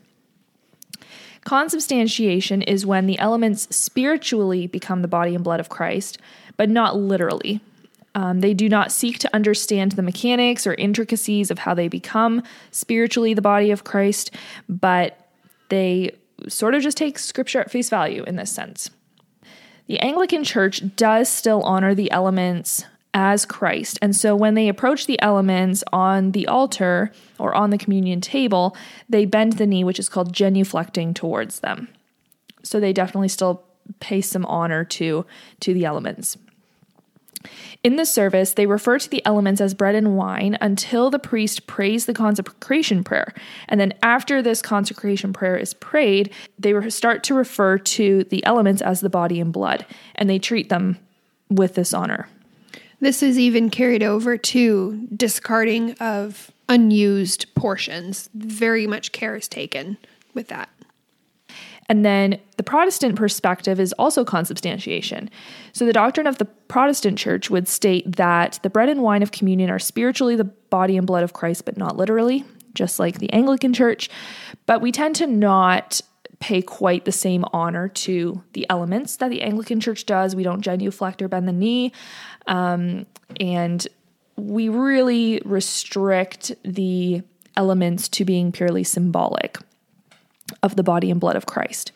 Consubstantiation 1.43 2.61
is 2.61 2.85
when 2.85 3.05
the 3.05 3.19
elements 3.19 3.73
spiritually 3.75 4.67
become 4.67 5.01
the 5.01 5.07
body 5.07 5.35
and 5.35 5.43
blood 5.43 5.59
of 5.59 5.69
Christ, 5.69 6.17
but 6.55 6.69
not 6.69 6.95
literally. 6.95 7.59
Um, 8.15 8.41
they 8.41 8.53
do 8.53 8.69
not 8.69 8.91
seek 8.91 9.19
to 9.19 9.35
understand 9.35 9.93
the 9.93 10.03
mechanics 10.03 10.67
or 10.67 10.75
intricacies 10.75 11.49
of 11.49 11.59
how 11.59 11.73
they 11.73 11.87
become 11.87 12.43
spiritually 12.71 13.33
the 13.33 13.41
body 13.41 13.71
of 13.71 13.83
Christ, 13.83 14.31
but 14.69 15.27
they 15.69 16.11
sort 16.47 16.75
of 16.75 16.83
just 16.83 16.97
take 16.97 17.17
scripture 17.17 17.59
at 17.59 17.71
face 17.71 17.89
value 17.89 18.23
in 18.23 18.35
this 18.35 18.51
sense. 18.51 18.89
The 19.87 19.99
Anglican 19.99 20.43
Church 20.43 20.95
does 20.95 21.27
still 21.27 21.61
honor 21.63 21.93
the 21.93 22.11
elements 22.11 22.85
as 23.13 23.45
Christ. 23.45 23.99
And 24.01 24.15
so 24.15 24.35
when 24.35 24.55
they 24.55 24.67
approach 24.67 25.05
the 25.05 25.21
elements 25.21 25.83
on 25.93 26.31
the 26.31 26.47
altar 26.47 27.11
or 27.39 27.53
on 27.53 27.69
the 27.69 27.77
communion 27.77 28.21
table, 28.21 28.75
they 29.07 29.25
bend 29.25 29.53
the 29.53 29.67
knee, 29.67 29.83
which 29.83 29.99
is 29.99 30.09
called 30.09 30.33
genuflecting 30.33 31.13
towards 31.13 31.59
them. 31.59 31.87
So 32.63 32.79
they 32.79 32.93
definitely 32.93 33.27
still 33.27 33.63
pay 33.99 34.21
some 34.21 34.45
honor 34.45 34.83
to 34.85 35.25
to 35.59 35.73
the 35.73 35.85
elements. 35.85 36.37
In 37.83 37.97
the 37.97 38.05
service, 38.05 38.53
they 38.53 38.65
refer 38.65 38.97
to 38.97 39.09
the 39.09 39.25
elements 39.25 39.59
as 39.59 39.73
bread 39.73 39.95
and 39.95 40.15
wine 40.15 40.57
until 40.61 41.09
the 41.09 41.19
priest 41.19 41.67
prays 41.67 42.05
the 42.05 42.13
consecration 42.13 43.03
prayer. 43.03 43.33
And 43.67 43.81
then, 43.81 43.93
after 44.01 44.41
this 44.41 44.61
consecration 44.61 45.33
prayer 45.33 45.57
is 45.57 45.73
prayed, 45.73 46.31
they 46.57 46.89
start 46.89 47.23
to 47.25 47.33
refer 47.33 47.77
to 47.77 48.23
the 48.25 48.45
elements 48.45 48.81
as 48.81 49.01
the 49.01 49.09
body 49.09 49.41
and 49.41 49.51
blood, 49.51 49.85
and 50.15 50.29
they 50.29 50.39
treat 50.39 50.69
them 50.69 50.97
with 51.49 51.75
this 51.75 51.93
honor. 51.93 52.29
This 53.03 53.21
is 53.21 53.37
even 53.37 53.69
carried 53.69 54.01
over 54.01 54.37
to 54.37 55.07
discarding 55.13 55.91
of 55.95 56.51
unused 56.69 57.53
portions. 57.53 58.29
Very 58.33 58.87
much 58.87 59.11
care 59.11 59.35
is 59.35 59.49
taken 59.49 59.97
with 60.33 60.47
that. 60.47 60.69
And 61.89 62.05
then 62.05 62.39
the 62.55 62.63
Protestant 62.63 63.17
perspective 63.17 63.77
is 63.77 63.91
also 63.99 64.23
consubstantiation. 64.23 65.29
So 65.73 65.85
the 65.85 65.91
doctrine 65.91 66.27
of 66.27 66.37
the 66.37 66.45
Protestant 66.45 67.19
church 67.19 67.49
would 67.49 67.67
state 67.67 68.15
that 68.15 68.61
the 68.63 68.69
bread 68.69 68.87
and 68.87 69.03
wine 69.03 69.21
of 69.21 69.33
communion 69.33 69.69
are 69.69 69.79
spiritually 69.79 70.37
the 70.37 70.45
body 70.45 70.95
and 70.95 71.05
blood 71.05 71.25
of 71.25 71.33
Christ, 71.33 71.65
but 71.65 71.75
not 71.75 71.97
literally, 71.97 72.45
just 72.73 72.99
like 72.99 73.19
the 73.19 73.33
Anglican 73.33 73.73
church. 73.73 74.09
But 74.65 74.81
we 74.81 74.93
tend 74.93 75.17
to 75.17 75.27
not 75.27 75.99
pay 76.43 76.61
quite 76.61 77.05
the 77.05 77.11
same 77.13 77.45
honor 77.53 77.87
to 77.87 78.43
the 78.51 78.65
elements 78.69 79.15
that 79.15 79.29
the 79.29 79.41
Anglican 79.41 79.79
Church 79.79 80.05
does. 80.05 80.35
We 80.35 80.43
don't 80.43 80.59
genuflect 80.59 81.21
or 81.21 81.29
bend 81.29 81.47
the 81.47 81.53
knee. 81.53 81.93
Um, 82.47 83.05
and 83.39 83.87
we 84.35 84.67
really 84.67 85.41
restrict 85.45 86.51
the 86.65 87.21
elements 87.55 88.09
to 88.09 88.25
being 88.25 88.51
purely 88.51 88.83
symbolic 88.83 89.57
of 90.61 90.75
the 90.75 90.83
body 90.83 91.09
and 91.09 91.21
blood 91.21 91.37
of 91.37 91.45
Christ. 91.45 91.93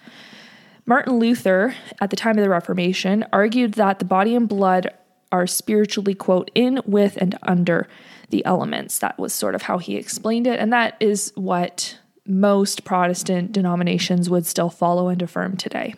Martin 0.85 1.19
Luther, 1.19 1.75
at 1.99 2.09
the 2.09 2.15
time 2.15 2.37
of 2.37 2.43
the 2.43 2.49
Reformation, 2.49 3.25
argued 3.33 3.73
that 3.73 3.99
the 3.99 4.05
body 4.05 4.33
and 4.33 4.47
blood 4.47 4.93
are 5.29 5.45
spiritually, 5.45 6.13
quote, 6.13 6.49
in, 6.55 6.81
with, 6.85 7.17
and 7.17 7.37
under 7.43 7.85
the 8.29 8.45
elements. 8.45 8.99
That 8.99 9.19
was 9.19 9.33
sort 9.33 9.55
of 9.55 9.63
how 9.63 9.77
he 9.77 9.97
explained 9.97 10.47
it. 10.47 10.57
And 10.57 10.71
that 10.71 10.95
is 11.01 11.33
what 11.35 11.97
most 12.27 12.83
Protestant 12.83 13.51
denominations 13.51 14.29
would 14.29 14.45
still 14.45 14.69
follow 14.69 15.07
and 15.07 15.21
affirm 15.21 15.57
today. 15.57 15.95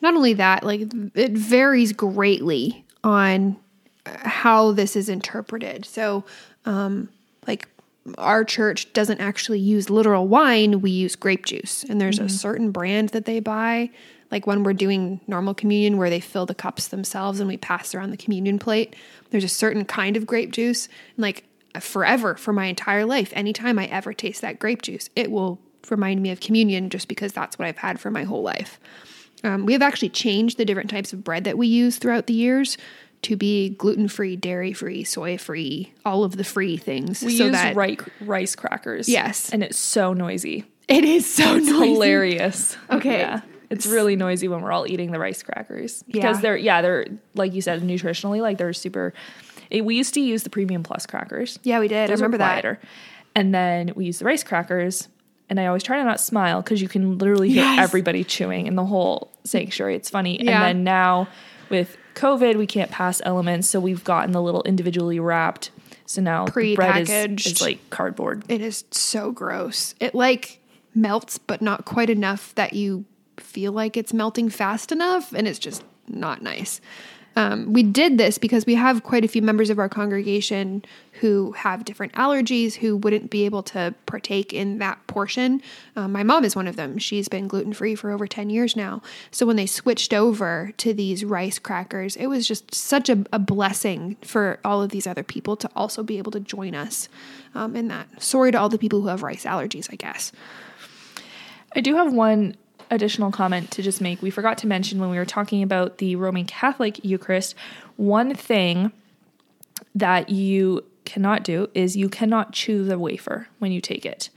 Not 0.00 0.14
only 0.14 0.34
that, 0.34 0.64
like 0.64 0.82
it 1.14 1.32
varies 1.32 1.92
greatly 1.92 2.84
on 3.04 3.56
how 4.06 4.72
this 4.72 4.96
is 4.96 5.08
interpreted. 5.08 5.84
So, 5.84 6.24
um, 6.64 7.08
like 7.46 7.68
our 8.18 8.44
church 8.44 8.92
doesn't 8.92 9.20
actually 9.20 9.58
use 9.58 9.90
literal 9.90 10.26
wine, 10.26 10.80
we 10.80 10.90
use 10.90 11.16
grape 11.16 11.44
juice. 11.46 11.84
And 11.84 12.00
there's 12.00 12.16
mm-hmm. 12.16 12.26
a 12.26 12.30
certain 12.30 12.70
brand 12.70 13.10
that 13.10 13.26
they 13.26 13.40
buy, 13.40 13.90
like 14.30 14.46
when 14.46 14.62
we're 14.62 14.72
doing 14.72 15.20
normal 15.26 15.54
communion 15.54 15.98
where 15.98 16.10
they 16.10 16.20
fill 16.20 16.46
the 16.46 16.54
cups 16.54 16.88
themselves 16.88 17.40
and 17.40 17.48
we 17.48 17.56
pass 17.56 17.94
around 17.94 18.10
the 18.10 18.16
communion 18.16 18.58
plate. 18.58 18.96
There's 19.30 19.44
a 19.44 19.48
certain 19.48 19.84
kind 19.84 20.16
of 20.16 20.26
grape 20.26 20.50
juice. 20.50 20.86
And 21.16 21.22
like 21.22 21.44
forever, 21.78 22.34
for 22.36 22.52
my 22.52 22.66
entire 22.66 23.04
life, 23.04 23.32
anytime 23.34 23.78
I 23.78 23.86
ever 23.86 24.12
taste 24.12 24.40
that 24.40 24.58
grape 24.58 24.82
juice, 24.82 25.10
it 25.14 25.30
will 25.30 25.60
remind 25.88 26.22
me 26.22 26.30
of 26.30 26.40
communion 26.40 26.90
just 26.90 27.08
because 27.08 27.32
that's 27.32 27.58
what 27.58 27.68
I've 27.68 27.78
had 27.78 28.00
for 28.00 28.10
my 28.10 28.24
whole 28.24 28.42
life. 28.42 28.80
Um, 29.42 29.66
we 29.66 29.72
have 29.72 29.82
actually 29.82 30.10
changed 30.10 30.58
the 30.58 30.64
different 30.64 30.90
types 30.90 31.12
of 31.12 31.24
bread 31.24 31.44
that 31.44 31.56
we 31.56 31.66
use 31.66 31.96
throughout 31.96 32.26
the 32.26 32.34
years 32.34 32.76
to 33.22 33.36
be 33.36 33.70
gluten 33.70 34.08
free, 34.08 34.36
dairy 34.36 34.72
free, 34.72 35.04
soy 35.04 35.36
free, 35.38 35.92
all 36.04 36.24
of 36.24 36.36
the 36.36 36.44
free 36.44 36.76
things. 36.76 37.22
We 37.22 37.36
so 37.36 37.44
use 37.44 37.52
that, 37.52 37.76
rice, 37.76 37.98
rice 38.20 38.56
crackers. 38.56 39.08
Yes. 39.08 39.50
And 39.50 39.62
it's 39.62 39.78
so 39.78 40.12
noisy. 40.12 40.64
It 40.88 41.04
is 41.04 41.32
so 41.32 41.56
it's 41.56 41.66
noisy. 41.68 41.92
hilarious. 41.92 42.76
Okay. 42.90 43.20
Yeah. 43.20 43.40
It's 43.70 43.86
really 43.86 44.16
noisy 44.16 44.48
when 44.48 44.62
we're 44.62 44.72
all 44.72 44.90
eating 44.90 45.12
the 45.12 45.20
rice 45.20 45.44
crackers 45.44 46.02
because 46.02 46.38
yeah. 46.38 46.40
they're 46.40 46.56
yeah 46.56 46.82
they're 46.82 47.06
like 47.34 47.54
you 47.54 47.62
said 47.62 47.82
nutritionally 47.82 48.42
like 48.42 48.58
they're 48.58 48.72
super. 48.72 49.14
It, 49.70 49.84
we 49.84 49.96
used 49.96 50.14
to 50.14 50.20
use 50.20 50.42
the 50.42 50.50
premium 50.50 50.82
plus 50.82 51.06
crackers. 51.06 51.58
Yeah, 51.62 51.80
we 51.80 51.88
did. 51.88 52.10
Those 52.10 52.20
I 52.20 52.24
remember 52.24 52.38
that. 52.38 52.80
And 53.34 53.54
then 53.54 53.92
we 53.94 54.06
used 54.06 54.20
the 54.20 54.24
rice 54.24 54.42
crackers, 54.42 55.08
and 55.48 55.60
I 55.60 55.66
always 55.66 55.82
try 55.82 55.98
to 55.98 56.04
not 56.04 56.20
smile 56.20 56.62
because 56.62 56.82
you 56.82 56.88
can 56.88 57.18
literally 57.18 57.48
hear 57.48 57.64
yes. 57.64 57.78
everybody 57.80 58.24
chewing 58.24 58.66
in 58.66 58.74
the 58.74 58.84
whole 58.84 59.30
sanctuary. 59.44 59.94
It's 59.94 60.10
funny. 60.10 60.42
Yeah. 60.42 60.52
And 60.52 60.64
then 60.64 60.84
now 60.84 61.28
with 61.68 61.96
COVID, 62.14 62.56
we 62.56 62.66
can't 62.66 62.90
pass 62.90 63.22
elements, 63.24 63.68
so 63.68 63.78
we've 63.78 64.02
gotten 64.02 64.32
the 64.32 64.42
little 64.42 64.62
individually 64.64 65.20
wrapped. 65.20 65.70
So 66.06 66.20
now 66.20 66.46
the 66.46 66.74
bread 66.74 67.08
is, 67.08 67.46
is 67.46 67.62
like 67.62 67.88
cardboard. 67.90 68.44
It 68.48 68.60
is 68.60 68.84
so 68.90 69.30
gross. 69.30 69.94
It 70.00 70.12
like 70.12 70.60
melts, 70.92 71.38
but 71.38 71.62
not 71.62 71.84
quite 71.84 72.10
enough 72.10 72.52
that 72.56 72.72
you 72.72 73.04
feel 73.36 73.70
like 73.70 73.96
it's 73.96 74.12
melting 74.12 74.50
fast 74.50 74.90
enough, 74.90 75.32
and 75.32 75.46
it's 75.46 75.60
just 75.60 75.84
not 76.08 76.42
nice. 76.42 76.80
Um, 77.36 77.72
we 77.72 77.82
did 77.82 78.18
this 78.18 78.38
because 78.38 78.66
we 78.66 78.74
have 78.74 79.04
quite 79.04 79.24
a 79.24 79.28
few 79.28 79.40
members 79.40 79.70
of 79.70 79.78
our 79.78 79.88
congregation 79.88 80.84
who 81.20 81.52
have 81.52 81.84
different 81.84 82.12
allergies 82.14 82.74
who 82.74 82.96
wouldn't 82.96 83.30
be 83.30 83.44
able 83.44 83.62
to 83.62 83.94
partake 84.06 84.52
in 84.52 84.78
that 84.78 85.06
portion. 85.06 85.62
Um, 85.94 86.12
my 86.12 86.22
mom 86.22 86.44
is 86.44 86.56
one 86.56 86.66
of 86.66 86.76
them. 86.76 86.98
She's 86.98 87.28
been 87.28 87.46
gluten 87.46 87.72
free 87.72 87.94
for 87.94 88.10
over 88.10 88.26
10 88.26 88.50
years 88.50 88.74
now. 88.74 89.00
So 89.30 89.46
when 89.46 89.56
they 89.56 89.66
switched 89.66 90.12
over 90.12 90.72
to 90.78 90.92
these 90.92 91.24
rice 91.24 91.58
crackers, 91.58 92.16
it 92.16 92.26
was 92.26 92.48
just 92.48 92.74
such 92.74 93.08
a, 93.08 93.24
a 93.32 93.38
blessing 93.38 94.16
for 94.22 94.58
all 94.64 94.82
of 94.82 94.90
these 94.90 95.06
other 95.06 95.22
people 95.22 95.56
to 95.56 95.70
also 95.76 96.02
be 96.02 96.18
able 96.18 96.32
to 96.32 96.40
join 96.40 96.74
us 96.74 97.08
um, 97.54 97.76
in 97.76 97.88
that. 97.88 98.22
Sorry 98.22 98.50
to 98.50 98.58
all 98.58 98.68
the 98.68 98.78
people 98.78 99.02
who 99.02 99.08
have 99.08 99.22
rice 99.22 99.44
allergies, 99.44 99.88
I 99.92 99.96
guess. 99.96 100.32
I 101.74 101.80
do 101.80 101.94
have 101.94 102.12
one 102.12 102.56
additional 102.90 103.30
comment 103.30 103.70
to 103.72 103.82
just 103.82 104.00
make. 104.00 104.20
We 104.22 104.30
forgot 104.30 104.58
to 104.58 104.66
mention 104.66 104.98
when 104.98 105.10
we 105.10 105.16
were 105.16 105.24
talking 105.24 105.62
about 105.62 105.98
the 105.98 106.16
Roman 106.16 106.44
Catholic 106.44 107.04
Eucharist, 107.04 107.54
one 107.96 108.34
thing 108.34 108.92
that 109.94 110.28
you 110.28 110.84
cannot 111.04 111.42
do 111.42 111.68
is 111.74 111.96
you 111.96 112.08
cannot 112.08 112.52
chew 112.52 112.84
the 112.84 112.98
wafer 112.98 113.48
when 113.58 113.72
you 113.72 113.80
take 113.80 114.04
it. 114.04 114.30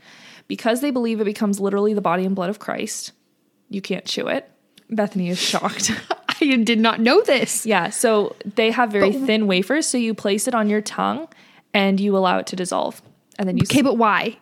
Because 0.48 0.80
they 0.80 0.90
believe 0.90 1.20
it 1.20 1.24
becomes 1.24 1.60
literally 1.60 1.94
the 1.94 2.00
body 2.00 2.24
and 2.24 2.34
blood 2.34 2.50
of 2.50 2.58
Christ, 2.58 3.12
you 3.70 3.80
can't 3.80 4.04
chew 4.04 4.28
it. 4.28 4.50
Bethany 4.90 5.30
is 5.30 5.38
shocked. 5.38 5.90
I 6.28 6.56
did 6.56 6.78
not 6.78 7.00
know 7.00 7.22
this. 7.22 7.64
Yeah, 7.64 7.90
so 7.90 8.36
they 8.44 8.70
have 8.70 8.90
very 8.90 9.12
but, 9.12 9.26
thin 9.26 9.46
wafers, 9.46 9.86
so 9.86 9.96
you 9.96 10.14
place 10.14 10.46
it 10.46 10.54
on 10.54 10.68
your 10.68 10.80
tongue 10.80 11.28
and 11.72 11.98
you 11.98 12.16
allow 12.16 12.38
it 12.38 12.46
to 12.48 12.56
dissolve. 12.56 13.00
And 13.38 13.48
then 13.48 13.56
you 13.56 13.62
Okay, 13.64 13.82
but 13.82 13.96
why? 13.96 14.38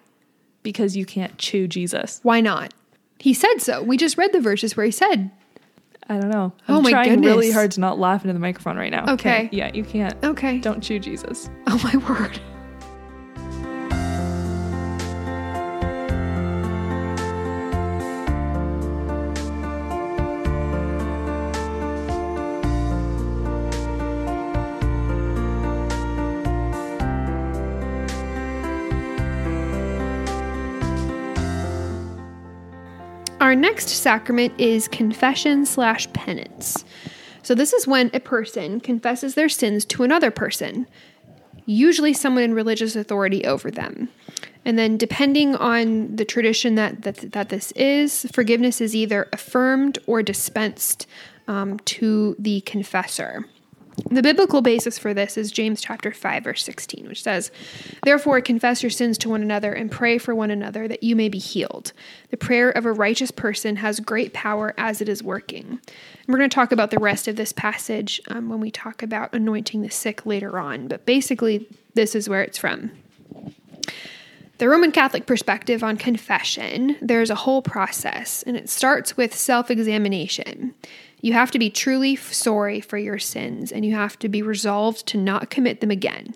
Because 0.63 0.97
you 0.97 1.07
can't 1.07 1.39
chew 1.39 1.69
Jesus. 1.69 2.21
Why 2.23 2.41
not? 2.41 2.75
He 3.23 3.35
said 3.35 3.59
so. 3.59 3.85
We 3.85 3.97
just 3.97 4.19
read 4.19 4.33
the 4.33 4.41
verses 4.41 4.77
where 4.77 4.85
he 4.85 4.91
said. 4.91 5.31
I 6.09 6.19
don't 6.19 6.29
know. 6.29 6.53
Oh 6.69 6.75
I'm 6.75 6.75
oh 6.79 6.81
my 6.81 6.91
trying 6.91 7.11
goodness. 7.11 7.29
really 7.29 7.51
hard 7.53 7.71
to 7.71 7.81
not 7.81 7.97
laugh 7.97 8.25
into 8.25 8.33
the 8.33 8.41
microphone 8.41 8.77
right 8.77 8.91
now. 8.91 9.13
Okay. 9.13 9.49
Yeah, 9.53 9.71
you 9.73 9.85
can't. 9.85 10.13
Okay. 10.25 10.59
Don't 10.59 10.83
chew 10.83 10.99
Jesus. 10.99 11.49
Oh 11.69 11.81
my 11.85 11.97
word. 12.09 12.41
Our 33.53 33.57
next 33.57 33.91
sacrament 33.91 34.59
is 34.59 34.89
confession 34.89 35.67
slash 35.67 36.11
penance. 36.15 36.87
So, 37.43 37.55
this 37.55 37.75
is 37.75 37.87
when 37.87 38.11
a 38.15 38.19
person 38.19 38.81
confesses 38.81 39.35
their 39.35 39.51
sins 39.51 39.85
to 39.85 40.05
another 40.05 40.31
person, 40.31 40.87
usually 41.67 42.15
someone 42.15 42.45
in 42.45 42.55
religious 42.55 42.97
authority 42.97 43.45
over 43.45 43.71
them. 43.71 44.09
And 44.65 44.79
then, 44.79 44.97
depending 44.97 45.55
on 45.55 46.17
the 46.17 46.25
tradition 46.25 46.77
that, 46.77 47.03
that, 47.03 47.33
that 47.33 47.51
this 47.51 47.73
is, 47.73 48.27
forgiveness 48.33 48.81
is 48.81 48.97
either 48.97 49.29
affirmed 49.35 49.99
or 50.07 50.23
dispensed 50.23 51.07
um, 51.47 51.79
to 51.81 52.35
the 52.39 52.63
confessor. 52.63 53.45
The 54.11 54.23
biblical 54.23 54.63
basis 54.63 54.99
for 54.99 55.13
this 55.13 55.37
is 55.37 55.53
James 55.53 55.81
chapter 55.81 56.13
5 56.13 56.45
verse 56.45 56.65
16, 56.65 57.09
which 57.09 57.23
says, 57.23 57.51
"Therefore 58.05 58.41
confess 58.41 58.83
your 58.83 58.91
sins 58.91 59.19
to 59.19 59.29
one 59.29 59.43
another 59.43 59.73
and 59.73 59.91
pray 59.91 60.19
for 60.19 60.35
one 60.35 60.51
another 60.51 60.89
that 60.89 61.03
you 61.03 61.15
may 61.15 61.29
be 61.29 61.39
healed. 61.39 61.93
The 62.31 62.37
prayer 62.37 62.71
of 62.71 62.87
a 62.87 62.93
righteous 62.93 63.31
person 63.31 63.77
has 63.77 64.01
great 64.01 64.33
power 64.33 64.75
as 64.79 65.01
it 65.01 65.09
is 65.09 65.23
working." 65.23 65.65
And 65.67 66.29
we're 66.29 66.39
going 66.39 66.51
to 66.51 66.55
talk 66.55 66.73
about 66.73 66.91
the 66.91 66.99
rest 66.99 67.29
of 67.29 67.37
this 67.37 67.53
passage 67.53 68.21
um, 68.29 68.49
when 68.49 68.61
we 68.61 68.71
talk 68.71 69.03
about 69.03 69.35
anointing 69.35 69.83
the 69.83 69.91
sick 69.91 70.25
later 70.25 70.59
on, 70.59 70.89
but 70.89 71.05
basically 71.05 71.69
this 71.95 72.15
is 72.15 72.29
where 72.29 72.43
it's 72.43 72.59
from. 72.59 72.93
The 74.59 74.69
Roman 74.69 74.93
Catholic 74.93 75.27
perspective 75.27 75.83
on 75.83 75.97
confession, 75.97 76.97
there's 77.03 77.31
a 77.31 77.35
whole 77.35 77.63
process, 77.63 78.45
and 78.45 78.57
it 78.57 78.71
starts 78.71 79.17
with 79.17 79.35
self 79.35 79.73
examination. 79.73 80.75
You 81.23 81.33
have 81.35 81.53
to 81.53 81.59
be 81.59 81.71
truly 81.71 82.17
sorry 82.17 82.81
for 82.81 82.99
your 82.99 83.19
sins 83.19 83.71
and 83.71 83.87
you 83.87 83.95
have 83.95 84.19
to 84.19 84.29
be 84.29 84.43
resolved 84.43 85.07
to 85.07 85.17
not 85.17 85.51
commit 85.51 85.81
them 85.81 85.91
again. 85.91 86.35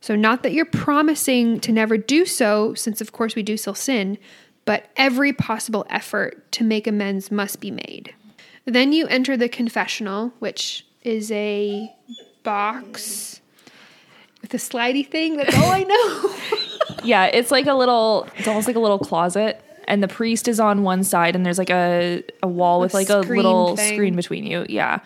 So, 0.00 0.14
not 0.14 0.44
that 0.44 0.52
you're 0.52 0.64
promising 0.64 1.58
to 1.60 1.72
never 1.72 1.98
do 1.98 2.24
so, 2.24 2.72
since 2.74 3.00
of 3.00 3.10
course 3.10 3.34
we 3.34 3.42
do 3.42 3.56
still 3.56 3.74
sin, 3.74 4.16
but 4.64 4.86
every 4.96 5.32
possible 5.32 5.84
effort 5.90 6.50
to 6.52 6.62
make 6.62 6.86
amends 6.86 7.32
must 7.32 7.60
be 7.60 7.72
made. 7.72 8.14
Then 8.64 8.92
you 8.92 9.08
enter 9.08 9.36
the 9.36 9.48
confessional, 9.48 10.32
which 10.38 10.86
is 11.02 11.32
a 11.32 11.92
box 12.44 13.40
with 14.40 14.54
a 14.54 14.58
slidey 14.58 15.04
thing. 15.04 15.36
That's 15.36 15.56
all 15.56 15.72
I 15.72 15.82
know. 15.82 17.02
yeah, 17.02 17.24
it's 17.24 17.50
like 17.50 17.66
a 17.66 17.74
little, 17.74 18.28
it's 18.36 18.46
almost 18.46 18.68
like 18.68 18.76
a 18.76 18.80
little 18.80 19.00
closet 19.00 19.60
and 19.88 20.02
the 20.02 20.08
priest 20.08 20.46
is 20.46 20.60
on 20.60 20.82
one 20.82 21.02
side 21.02 21.34
and 21.34 21.44
there's 21.44 21.58
like 21.58 21.70
a, 21.70 22.22
a 22.42 22.46
wall 22.46 22.78
with 22.78 22.94
like 22.94 23.08
a 23.08 23.18
little 23.18 23.74
thing. 23.74 23.94
screen 23.94 24.14
between 24.14 24.44
you. 24.44 24.64
Yeah. 24.68 25.00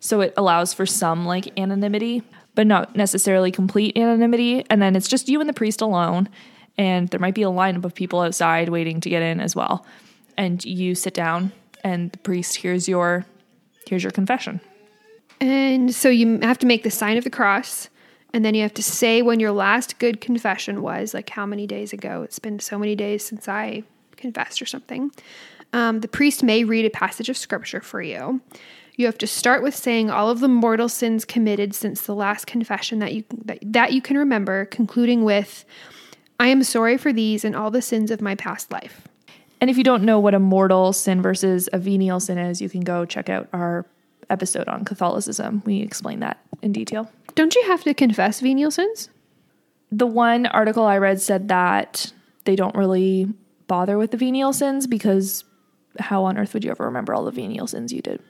So 0.00 0.20
it 0.20 0.32
allows 0.36 0.72
for 0.72 0.86
some 0.86 1.26
like 1.26 1.58
anonymity, 1.58 2.22
but 2.54 2.66
not 2.66 2.94
necessarily 2.96 3.50
complete 3.50 3.98
anonymity. 3.98 4.64
And 4.70 4.80
then 4.80 4.94
it's 4.94 5.08
just 5.08 5.28
you 5.28 5.40
and 5.40 5.48
the 5.48 5.52
priest 5.52 5.80
alone. 5.80 6.28
And 6.78 7.08
there 7.08 7.18
might 7.18 7.34
be 7.34 7.42
a 7.42 7.50
lineup 7.50 7.84
of 7.84 7.94
people 7.94 8.20
outside 8.20 8.68
waiting 8.68 9.00
to 9.00 9.10
get 9.10 9.22
in 9.22 9.40
as 9.40 9.56
well. 9.56 9.84
And 10.36 10.64
you 10.64 10.94
sit 10.94 11.14
down 11.14 11.50
and 11.82 12.12
the 12.12 12.18
priest 12.18 12.56
hears 12.56 12.88
your 12.88 13.26
here's 13.88 14.04
your 14.04 14.12
confession. 14.12 14.60
And 15.40 15.92
so 15.92 16.08
you 16.08 16.38
have 16.42 16.58
to 16.58 16.66
make 16.66 16.84
the 16.84 16.90
sign 16.90 17.16
of 17.16 17.24
the 17.24 17.30
cross. 17.30 17.88
And 18.32 18.44
then 18.44 18.54
you 18.54 18.62
have 18.62 18.74
to 18.74 18.82
say 18.82 19.22
when 19.22 19.40
your 19.40 19.52
last 19.52 19.98
good 19.98 20.20
confession 20.20 20.82
was, 20.82 21.14
like 21.14 21.30
how 21.30 21.46
many 21.46 21.66
days 21.66 21.92
ago. 21.92 22.22
It's 22.22 22.38
been 22.38 22.60
so 22.60 22.78
many 22.78 22.94
days 22.94 23.24
since 23.24 23.48
I 23.48 23.82
confessed 24.18 24.60
or 24.60 24.66
something. 24.66 25.10
Um, 25.72 26.00
the 26.00 26.08
priest 26.08 26.42
may 26.42 26.64
read 26.64 26.84
a 26.84 26.90
passage 26.90 27.28
of 27.28 27.36
scripture 27.36 27.80
for 27.80 28.02
you. 28.02 28.40
You 28.96 29.06
have 29.06 29.18
to 29.18 29.26
start 29.26 29.62
with 29.62 29.76
saying 29.76 30.10
all 30.10 30.28
of 30.28 30.40
the 30.40 30.48
mortal 30.48 30.88
sins 30.88 31.24
committed 31.24 31.74
since 31.74 32.02
the 32.02 32.14
last 32.14 32.46
confession 32.46 32.98
that 32.98 33.14
you 33.14 33.24
that, 33.44 33.58
that 33.62 33.92
you 33.92 34.02
can 34.02 34.18
remember, 34.18 34.64
concluding 34.64 35.24
with, 35.24 35.64
"I 36.40 36.48
am 36.48 36.62
sorry 36.62 36.98
for 36.98 37.12
these 37.12 37.44
and 37.44 37.54
all 37.54 37.70
the 37.70 37.82
sins 37.82 38.10
of 38.10 38.20
my 38.20 38.34
past 38.34 38.72
life." 38.72 39.06
And 39.60 39.70
if 39.70 39.76
you 39.76 39.84
don't 39.84 40.04
know 40.04 40.18
what 40.18 40.34
a 40.34 40.38
mortal 40.38 40.92
sin 40.92 41.22
versus 41.22 41.68
a 41.72 41.78
venial 41.78 42.20
sin 42.20 42.38
is, 42.38 42.60
you 42.60 42.68
can 42.68 42.80
go 42.80 43.04
check 43.04 43.28
out 43.28 43.48
our 43.52 43.86
episode 44.30 44.68
on 44.68 44.84
Catholicism. 44.84 45.62
We 45.64 45.80
explain 45.80 46.20
that 46.20 46.38
in 46.62 46.72
detail. 46.72 47.10
Don't 47.34 47.54
you 47.54 47.64
have 47.66 47.84
to 47.84 47.94
confess 47.94 48.40
venial 48.40 48.70
sins? 48.70 49.10
The 49.90 50.06
one 50.06 50.46
article 50.46 50.84
I 50.84 50.98
read 50.98 51.20
said 51.20 51.48
that 51.48 52.12
they 52.44 52.56
don't 52.56 52.74
really 52.74 53.32
bother 53.68 53.96
with 53.96 54.10
the 54.10 54.16
venial 54.16 54.52
sins 54.52 54.86
because 54.86 55.44
how 56.00 56.24
on 56.24 56.36
earth 56.36 56.54
would 56.54 56.64
you 56.64 56.70
ever 56.70 56.84
remember 56.84 57.14
all 57.14 57.24
the 57.24 57.30
venial 57.30 57.66
sins 57.66 57.92
you 57.92 58.02
did? 58.02 58.20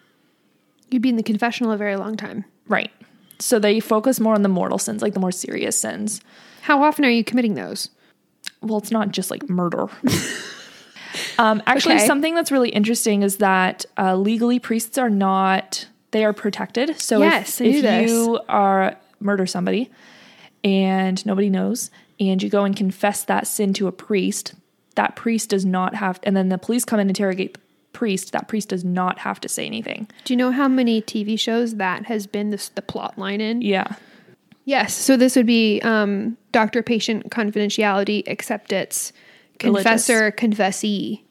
You'd 0.91 1.03
be 1.03 1.09
in 1.09 1.17
the 1.17 1.23
confessional 1.23 1.73
a 1.73 1.77
very 1.77 1.97
long 1.97 2.17
time. 2.17 2.45
Right. 2.67 2.91
So 3.39 3.59
they 3.59 3.81
focus 3.81 4.21
more 4.21 4.35
on 4.35 4.43
the 4.43 4.49
mortal 4.49 4.79
sins, 4.79 5.01
like 5.01 5.15
the 5.15 5.21
more 5.21 5.33
serious 5.33 5.79
sins. 5.79 6.21
How 6.63 6.83
often 6.83 7.05
are 7.05 7.11
you 7.11 7.25
committing 7.25 7.55
those? 7.55 7.91
Well, 8.61 8.79
it's 8.79 8.91
not 8.91 9.13
just 9.13 9.31
like 9.31 9.49
murder. 9.49 9.87
um, 11.39 11.63
actually, 11.67 11.97
Okay. 11.97 12.07
something 12.07 12.35
that's 12.35 12.51
really 12.51 12.71
interesting 12.71 13.23
is 13.23 13.37
that 13.37 13.85
uh, 13.97 14.17
legally 14.17 14.59
priests 14.59 14.99
are 14.99 15.11
not 15.11 15.87
they 16.11 16.25
are 16.25 16.33
protected. 16.33 16.99
So 16.99 17.19
Yes, 17.19 17.61
if, 17.61 17.85
if 17.85 18.07
you 18.09 18.41
are 18.49 18.97
murder 19.21 19.47
somebody 19.47 19.91
and 20.65 21.25
nobody 21.27 21.51
knows, 21.51 21.91
and 22.19 22.43
you 22.43 22.49
go 22.49 22.65
and 22.65 22.75
confess 22.75 23.25
that 23.25 23.47
sin 23.47 23.73
to 23.75 23.87
a 23.87 23.93
priest, 23.93 24.55
that 24.99 25.15
priest 25.15 25.51
does 25.51 25.65
not 25.65 25.95
have, 25.95 26.19
and 26.25 26.37
then 26.37 26.49
the 26.49 26.59
police 26.59 26.85
come 26.85 26.99
and 26.99 27.09
interrogate 27.09 27.55
the 27.55 27.61
priest. 27.93 28.33
That 28.33 28.49
priest 28.49 28.69
does 28.69 28.85
not 28.85 29.21
have 29.21 29.41
to 29.43 29.49
say 29.49 29.65
anything. 29.65 30.11
Do 30.25 30.33
you 30.33 30.37
know 30.37 30.51
how 30.51 30.67
many 30.67 31.01
TV 31.01 31.39
shows 31.39 31.77
that 31.77 32.07
has 32.07 32.27
been 32.27 32.51
this, 32.51 32.69
the 32.71 32.83
plot 32.83 33.17
line 33.17 33.41
in? 33.41 33.63
Yeah, 33.63 33.95
Yes. 34.65 34.95
So 34.95 35.17
this 35.17 35.35
would 35.37 35.47
be 35.47 35.81
um, 35.83 36.37
doctor 36.53 36.83
patient 36.83 37.31
confidentiality, 37.31 38.25
except 38.27 38.73
it's 38.73 39.15
confessor 39.59 40.31
confessee 40.33 41.25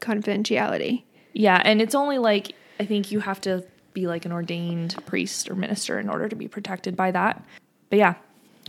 confidentiality. 0.00 1.04
yeah, 1.32 1.62
and 1.64 1.80
it's 1.80 1.94
only 1.94 2.18
like 2.18 2.52
I 2.80 2.84
think 2.84 3.12
you 3.12 3.20
have 3.20 3.40
to 3.42 3.64
be 3.94 4.06
like 4.08 4.24
an 4.26 4.32
ordained 4.32 4.96
priest 5.06 5.48
or 5.48 5.54
minister 5.54 5.98
in 6.00 6.10
order 6.10 6.28
to 6.28 6.36
be 6.36 6.48
protected 6.48 6.96
by 6.96 7.12
that. 7.12 7.42
But 7.88 7.98
yeah, 8.00 8.14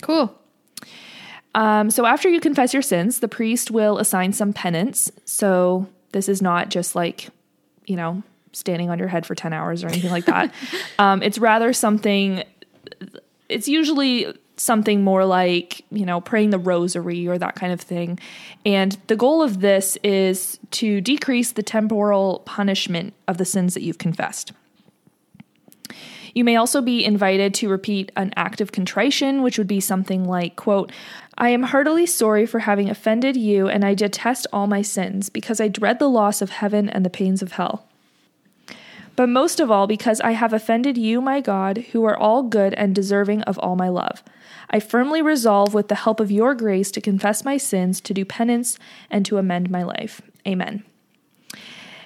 Cool. 0.02 0.34
Um, 1.56 1.92
so 1.92 2.06
after 2.06 2.30
you 2.30 2.40
confess 2.40 2.74
your 2.74 2.82
sins, 2.82 3.20
the 3.20 3.28
priest 3.28 3.72
will 3.72 3.98
assign 4.00 4.34
some 4.34 4.54
penance. 4.54 5.12
So 5.26 5.88
this 6.12 6.28
is 6.28 6.42
not 6.42 6.70
just 6.70 6.96
like, 6.96 7.30
you 7.86 7.96
know, 7.96 8.24
standing 8.54 8.90
on 8.90 9.00
your 9.00 9.08
head 9.08 9.26
for 9.26 9.36
10 9.36 9.54
hours 9.54 9.84
or 9.84 9.88
anything 9.88 10.12
like 10.12 10.26
that. 10.26 10.54
um, 11.00 11.22
it's 11.22 11.38
rather 11.38 11.74
something, 11.74 12.44
it's 13.50 13.68
usually 13.68 14.34
something 14.56 15.04
more 15.04 15.26
like, 15.26 15.84
you 15.92 16.06
know, 16.06 16.22
praying 16.22 16.52
the 16.52 16.60
rosary 16.60 17.28
or 17.28 17.38
that 17.38 17.56
kind 17.56 17.74
of 17.74 17.82
thing. 17.82 18.20
And 18.66 18.98
the 19.08 19.16
goal 19.16 19.42
of 19.42 19.62
this 19.62 19.98
is 20.04 20.60
to 20.72 21.02
decrease 21.02 21.52
the 21.52 21.64
temporal 21.64 22.44
punishment 22.46 23.14
of 23.28 23.38
the 23.38 23.46
sins 23.46 23.74
that 23.74 23.82
you've 23.82 23.98
confessed. 23.98 24.54
You 26.34 26.44
may 26.44 26.56
also 26.56 26.82
be 26.82 27.06
invited 27.06 27.54
to 27.56 27.70
repeat 27.70 28.12
an 28.16 28.34
act 28.36 28.60
of 28.60 28.72
contrition, 28.72 29.44
which 29.44 29.58
would 29.58 29.68
be 29.68 29.80
something 29.80 30.26
like, 30.26 30.56
quote, 30.56 30.92
I 31.38 31.50
am 31.50 31.64
heartily 31.64 32.06
sorry 32.06 32.46
for 32.46 32.60
having 32.60 32.90
offended 32.90 33.36
you, 33.36 33.68
and 33.68 33.84
I 33.84 33.96
detest 33.96 34.46
all 34.54 34.68
my 34.68 34.82
sins, 34.82 35.30
because 35.30 35.60
I 35.60 35.68
dread 35.68 36.00
the 36.00 36.10
loss 36.10 36.42
of 36.42 36.52
heaven 36.52 36.90
and 36.90 37.06
the 37.06 37.10
pains 37.10 37.42
of 37.42 37.54
hell. 37.54 37.88
But 39.16 39.30
most 39.30 39.60
of 39.60 39.70
all, 39.70 39.86
because 39.88 40.22
I 40.22 40.32
have 40.32 40.54
offended 40.54 40.98
you, 40.98 41.22
my 41.22 41.42
God, 41.42 41.78
who 41.92 42.04
are 42.06 42.18
all 42.18 42.44
good 42.44 42.74
and 42.76 42.96
deserving 42.96 43.44
of 43.44 43.60
all 43.60 43.76
my 43.76 43.90
love. 43.90 44.24
I 44.70 44.80
firmly 44.80 45.22
resolve, 45.22 45.74
with 45.74 45.88
the 45.88 45.96
help 45.96 46.20
of 46.20 46.32
your 46.32 46.56
grace, 46.56 46.90
to 46.92 47.02
confess 47.02 47.46
my 47.46 47.58
sins, 47.58 48.02
to 48.02 48.14
do 48.14 48.26
penance, 48.26 48.80
and 49.10 49.26
to 49.26 49.38
amend 49.38 49.70
my 49.70 49.84
life. 49.84 50.22
Amen. 50.48 50.84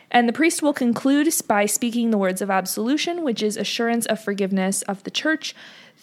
And 0.09 0.27
the 0.27 0.33
priest 0.33 0.61
will 0.61 0.73
conclude 0.73 1.29
by 1.47 1.65
speaking 1.65 2.11
the 2.11 2.17
words 2.17 2.41
of 2.41 2.49
absolution, 2.49 3.23
which 3.23 3.43
is 3.43 3.57
assurance 3.57 4.05
of 4.05 4.21
forgiveness 4.21 4.81
of 4.83 5.03
the 5.03 5.11
church 5.11 5.53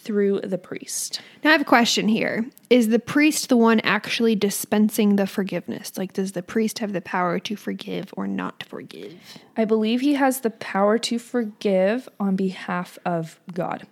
through 0.05 0.40
the 0.40 0.59
priest. 0.59 1.21
Now 1.43 1.51
I 1.51 1.53
have 1.53 1.62
a 1.62 1.64
question 1.64 2.09
here. 2.09 2.47
Is 2.71 2.88
the 2.88 2.99
priest 2.99 3.49
the 3.49 3.57
one 3.57 3.81
actually 3.81 4.35
dispensing 4.35 5.17
the 5.17 5.27
forgiveness? 5.27 5.97
Like, 5.97 6.12
does 6.12 6.33
the 6.33 6.43
priest 6.43 6.79
have 6.81 6.93
the 6.93 7.01
power 7.01 7.38
to 7.40 7.57
forgive 7.57 8.12
or 8.17 8.27
not 8.27 8.61
to 8.61 8.67
forgive? 8.67 9.14
I 9.57 9.64
believe 9.64 10.01
he 10.01 10.14
has 10.14 10.40
the 10.40 10.51
power 10.51 10.99
to 10.99 11.19
forgive 11.19 12.09
on 12.21 12.37
behalf 12.37 12.99
of 13.05 13.40
God. 13.53 13.87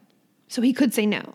So 0.49 0.63
he 0.63 0.73
could 0.73 0.93
say 0.93 1.07
no. 1.07 1.35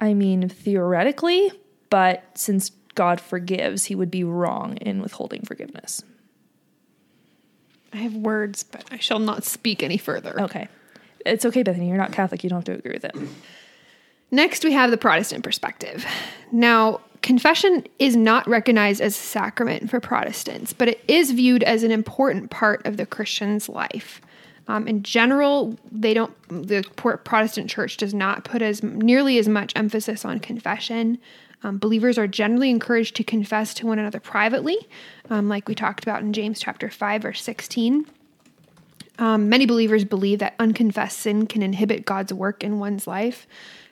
I 0.00 0.14
mean, 0.14 0.48
theoretically, 0.48 1.50
but 1.90 2.24
since 2.34 2.70
God 2.94 3.20
forgives, 3.20 3.86
he 3.86 3.94
would 3.94 4.10
be 4.10 4.24
wrong 4.24 4.76
in 4.76 5.02
withholding 5.02 5.42
forgiveness. 5.42 6.02
I 7.92 7.98
have 7.98 8.14
words, 8.14 8.62
but 8.62 8.84
I 8.90 8.98
shall 8.98 9.18
not 9.18 9.44
speak 9.44 9.82
any 9.82 9.98
further. 9.98 10.40
Okay. 10.40 10.68
It's 11.26 11.44
okay, 11.44 11.62
Bethany. 11.62 11.88
You're 11.88 11.98
not 11.98 12.12
Catholic. 12.12 12.42
You 12.42 12.50
don't 12.50 12.58
have 12.58 12.64
to 12.64 12.78
agree 12.78 12.94
with 12.94 13.04
it. 13.04 13.14
Next, 14.30 14.64
we 14.64 14.72
have 14.72 14.90
the 14.90 14.96
Protestant 14.96 15.42
perspective. 15.44 16.06
Now, 16.52 17.00
confession 17.22 17.86
is 17.98 18.16
not 18.16 18.46
recognized 18.48 19.00
as 19.00 19.14
a 19.14 19.20
sacrament 19.20 19.90
for 19.90 20.00
Protestants, 20.00 20.72
but 20.72 20.88
it 20.88 21.04
is 21.08 21.32
viewed 21.32 21.62
as 21.62 21.82
an 21.82 21.90
important 21.90 22.50
part 22.50 22.86
of 22.86 22.96
the 22.96 23.06
Christian's 23.06 23.68
life. 23.68 24.20
Um, 24.68 24.86
in 24.86 25.02
general, 25.02 25.76
they 25.90 26.14
don't. 26.14 26.32
The 26.48 26.84
Protestant 26.94 27.68
Church 27.68 27.96
does 27.96 28.14
not 28.14 28.44
put 28.44 28.62
as 28.62 28.82
nearly 28.82 29.36
as 29.38 29.48
much 29.48 29.72
emphasis 29.74 30.24
on 30.24 30.38
confession. 30.38 31.18
Um, 31.62 31.78
believers 31.78 32.16
are 32.16 32.28
generally 32.28 32.70
encouraged 32.70 33.16
to 33.16 33.24
confess 33.24 33.74
to 33.74 33.86
one 33.86 33.98
another 33.98 34.20
privately, 34.20 34.78
um, 35.28 35.48
like 35.48 35.68
we 35.68 35.74
talked 35.74 36.04
about 36.04 36.22
in 36.22 36.32
James 36.32 36.60
chapter 36.60 36.88
five, 36.88 37.22
verse 37.22 37.42
sixteen. 37.42 38.06
Um, 39.18 39.48
many 39.50 39.66
believers 39.66 40.04
believe 40.04 40.38
that 40.38 40.54
unconfessed 40.58 41.18
sin 41.18 41.46
can 41.46 41.62
inhibit 41.62 42.06
God's 42.06 42.32
work 42.32 42.64
in 42.64 42.78
one's 42.78 43.06
life, 43.06 43.46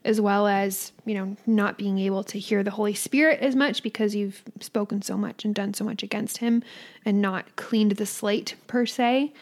as 0.09 0.23
well 0.23 0.47
as, 0.47 0.93
you 1.05 1.13
know, 1.13 1.37
not 1.47 1.77
being 1.77 1.99
able 1.99 2.25
to 2.25 2.39
hear 2.39 2.63
the 2.63 2.71
Holy 2.71 2.95
Spirit 2.95 3.41
as 3.41 3.55
much 3.55 3.83
because 3.83 4.15
you've 4.15 4.43
spoken 4.59 5.03
so 5.03 5.19
much 5.19 5.45
and 5.45 5.55
done 5.55 5.75
so 5.75 5.85
much 5.85 6.03
against 6.03 6.39
Him 6.39 6.63
and 7.05 7.21
not 7.21 7.57
cleaned 7.57 7.93
the 7.93 8.07
slate 8.07 8.55
per 8.67 8.87
se. 8.87 9.35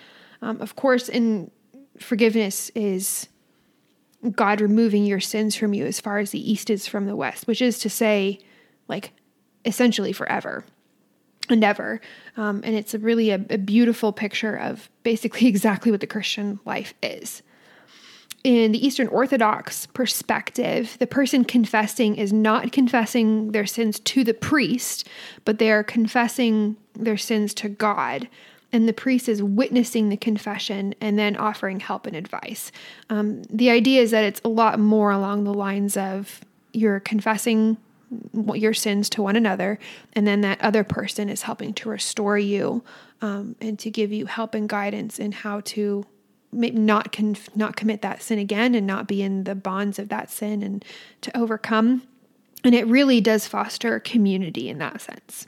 Um, 0.43 0.61
of 0.61 0.75
course, 0.75 1.09
in 1.09 1.53
forgiveness 2.01 2.71
is 2.75 3.29
God 4.33 4.61
removing 4.61 5.05
your 5.05 5.21
sins 5.21 5.55
from 5.55 5.73
you 5.73 5.87
as 5.87 6.01
far 6.01 6.19
as 6.19 6.33
the 6.33 6.51
east 6.51 6.69
is 6.69 6.89
from 6.89 7.07
the 7.07 7.15
west, 7.15 7.47
which 7.47 7.63
is 7.63 7.79
to 7.79 7.89
say, 7.89 8.41
like, 8.89 9.13
essentially 9.65 10.13
forever 10.13 10.65
and 11.49 11.63
ever. 11.63 12.01
Um, 12.37 12.61
and 12.65 12.75
it's 12.75 12.93
a 12.93 12.99
really 12.99 13.31
a, 13.31 13.45
a 13.51 13.59
beautiful 13.59 14.13
picture 14.13 14.57
of 14.57 14.91
basically 15.05 15.47
exactly 15.47 15.93
what 15.93 16.01
the 16.01 16.09
Christian 16.09 16.59
life 16.65 16.93
is. 17.05 17.45
In 18.47 18.71
the 18.71 18.87
Eastern 18.87 19.09
Orthodox 19.09 19.87
perspective, 19.87 20.97
the 21.01 21.07
person 21.09 21.45
confessing 21.45 22.15
is 22.15 22.33
not 22.33 22.71
confessing 22.71 23.51
their 23.51 23.67
sins 23.67 23.99
to 23.99 24.23
the 24.23 24.35
priest, 24.35 25.09
but 25.45 25.59
they 25.59 25.73
are 25.73 25.83
confessing 25.83 26.77
their 26.95 27.17
sins 27.17 27.53
to 27.55 27.69
God. 27.69 28.29
And 28.73 28.89
the 28.89 28.93
priest 28.93 29.29
is 29.29 29.43
witnessing 29.43 30.11
the 30.11 30.17
confession 30.17 30.95
and 31.01 31.19
then 31.19 31.37
offering 31.37 31.81
help 31.81 32.07
and 32.07 32.15
advice. 32.15 32.71
Um, 33.11 33.43
the 33.51 33.71
idea 33.71 34.01
is 34.01 34.13
that 34.13 34.23
it's 34.23 34.41
a 34.45 34.49
lot 34.49 34.79
more 34.79 35.11
along 35.11 35.43
the 35.43 35.53
lines 35.53 35.97
of 35.97 36.41
you're 36.73 37.01
confessing 37.01 37.79
your 38.55 38.75
sins 38.75 39.11
to 39.11 39.23
one 39.23 39.35
another, 39.35 39.77
and 40.13 40.25
then 40.25 40.43
that 40.43 40.61
other 40.61 40.85
person 40.85 41.29
is 41.29 41.43
helping 41.43 41.75
to 41.75 41.89
restore 41.89 42.39
you 42.39 42.85
um, 43.21 43.57
and 43.61 43.77
to 43.81 43.91
give 43.91 44.13
you 44.13 44.27
help 44.27 44.55
and 44.55 44.69
guidance 44.69 45.19
in 45.19 45.33
how 45.33 45.63
to 45.63 46.07
not 46.57 47.13
conf- 47.13 47.55
not 47.57 47.77
commit 47.77 48.03
that 48.03 48.23
sin 48.23 48.39
again 48.39 48.75
and 48.75 48.87
not 48.87 49.07
be 49.07 49.23
in 49.23 49.45
the 49.45 49.55
bonds 49.55 49.99
of 49.99 50.09
that 50.09 50.31
sin 50.31 50.63
and 50.63 50.85
to 51.21 51.37
overcome. 51.37 52.03
And 52.65 52.75
it 52.75 52.87
really 52.87 53.21
does 53.21 53.47
foster 53.47 54.01
community 54.01 54.69
in 54.69 54.79
that 54.79 55.01
sense. 55.01 55.47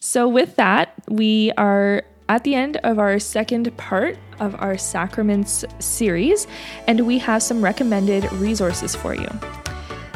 So, 0.00 0.28
with 0.28 0.56
that, 0.56 0.94
we 1.08 1.52
are 1.56 2.02
at 2.28 2.44
the 2.44 2.54
end 2.54 2.78
of 2.78 2.98
our 2.98 3.18
second 3.18 3.76
part 3.76 4.18
of 4.40 4.60
our 4.60 4.76
sacraments 4.76 5.64
series, 5.78 6.46
and 6.86 7.06
we 7.06 7.18
have 7.18 7.42
some 7.42 7.62
recommended 7.62 8.30
resources 8.32 8.96
for 8.96 9.14
you. 9.14 9.28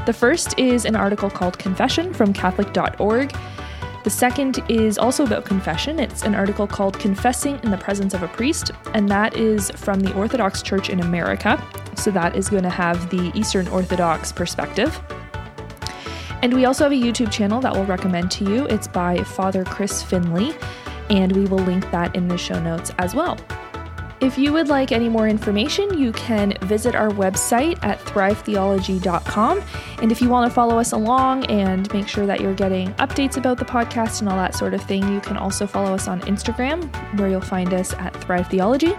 The 0.07 0.13
first 0.13 0.59
is 0.59 0.85
an 0.85 0.97
article 0.97 1.31
called 1.31 1.59
Confession 1.59 2.15
from 2.15 2.33
Catholic.org. 2.33 3.33
The 4.07 4.11
second 4.11 4.63
is 4.69 4.99
also 4.99 5.27
about 5.27 5.45
confession. 5.45 5.99
It's 5.99 6.23
an 6.23 6.37
article 6.37 6.65
called 6.65 6.97
Confessing 6.97 7.59
in 7.65 7.73
the 7.73 7.77
Presence 7.77 8.15
of 8.15 8.23
a 8.23 8.29
Priest, 8.29 8.71
and 8.95 9.09
that 9.09 9.37
is 9.37 9.73
from 9.73 9.99
the 9.99 10.15
Orthodox 10.15 10.63
Church 10.63 10.91
in 10.91 11.01
America. 11.01 11.61
So 11.97 12.13
that 12.13 12.37
is 12.37 12.49
going 12.49 12.63
to 12.63 12.71
have 12.71 13.11
the 13.11 13.33
Eastern 13.37 13.67
Orthodox 13.67 14.31
perspective. 14.31 14.97
And 16.41 16.55
we 16.55 16.67
also 16.67 16.85
have 16.85 16.93
a 16.93 16.95
YouTube 16.95 17.33
channel 17.33 17.61
that 17.63 17.73
we'll 17.73 17.85
recommend 17.85 18.31
to 18.31 18.45
you. 18.45 18.67
It's 18.67 18.87
by 18.87 19.25
Father 19.25 19.65
Chris 19.65 20.05
Finley, 20.05 20.55
and 21.11 21.33
we 21.33 21.47
will 21.47 21.59
link 21.59 21.91
that 21.91 22.15
in 22.15 22.29
the 22.29 22.39
show 22.39 22.63
notes 22.63 22.93
as 22.99 23.13
well. 23.13 23.37
If 24.19 24.39
you 24.39 24.51
would 24.55 24.69
like 24.69 24.93
any 24.93 25.11
more 25.11 25.29
information, 25.29 25.99
you 25.99 26.11
can 26.13 26.55
visit 26.63 26.95
our 26.95 27.11
website 27.11 27.79
at 27.83 27.99
thrivetheology.com. 28.01 29.63
And 30.01 30.11
if 30.11 30.23
you 30.23 30.31
want 30.31 30.51
to 30.51 30.55
follow 30.55 30.79
us 30.79 30.93
along 30.93 31.45
and 31.47 31.93
make 31.93 32.09
sure 32.09 32.25
that 32.25 32.41
you're 32.41 32.55
getting 32.55 32.95
updates 32.95 33.37
about 33.37 33.59
the 33.59 33.67
podcast 33.67 34.21
and 34.21 34.29
all 34.31 34.37
that 34.37 34.55
sort 34.55 34.73
of 34.73 34.83
thing, 34.83 35.07
you 35.13 35.21
can 35.21 35.37
also 35.37 35.67
follow 35.67 35.93
us 35.93 36.09
on 36.09 36.23
Instagram, 36.23 36.91
where 37.19 37.29
you'll 37.29 37.43
find 37.43 37.75
us 37.75 37.93
at 37.95 38.17
Thrive 38.25 38.49
Theology. 38.49 38.95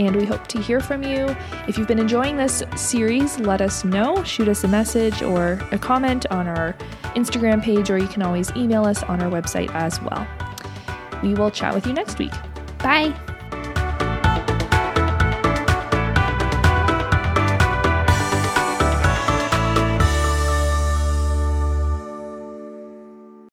And 0.00 0.16
we 0.16 0.24
hope 0.24 0.48
to 0.48 0.60
hear 0.60 0.80
from 0.80 1.04
you. 1.04 1.34
If 1.68 1.78
you've 1.78 1.88
been 1.88 2.00
enjoying 2.00 2.36
this 2.36 2.64
series, 2.74 3.38
let 3.38 3.60
us 3.60 3.84
know. 3.84 4.24
Shoot 4.24 4.48
us 4.48 4.64
a 4.64 4.68
message 4.68 5.22
or 5.22 5.60
a 5.70 5.78
comment 5.78 6.26
on 6.32 6.48
our 6.48 6.72
Instagram 7.14 7.62
page, 7.62 7.88
or 7.88 7.98
you 7.98 8.08
can 8.08 8.22
always 8.22 8.50
email 8.56 8.84
us 8.84 9.04
on 9.04 9.22
our 9.22 9.30
website 9.30 9.72
as 9.74 10.00
well. 10.02 10.26
We 11.22 11.34
will 11.34 11.52
chat 11.52 11.72
with 11.72 11.86
you 11.86 11.92
next 11.92 12.18
week. 12.18 12.32
Bye. 12.78 13.14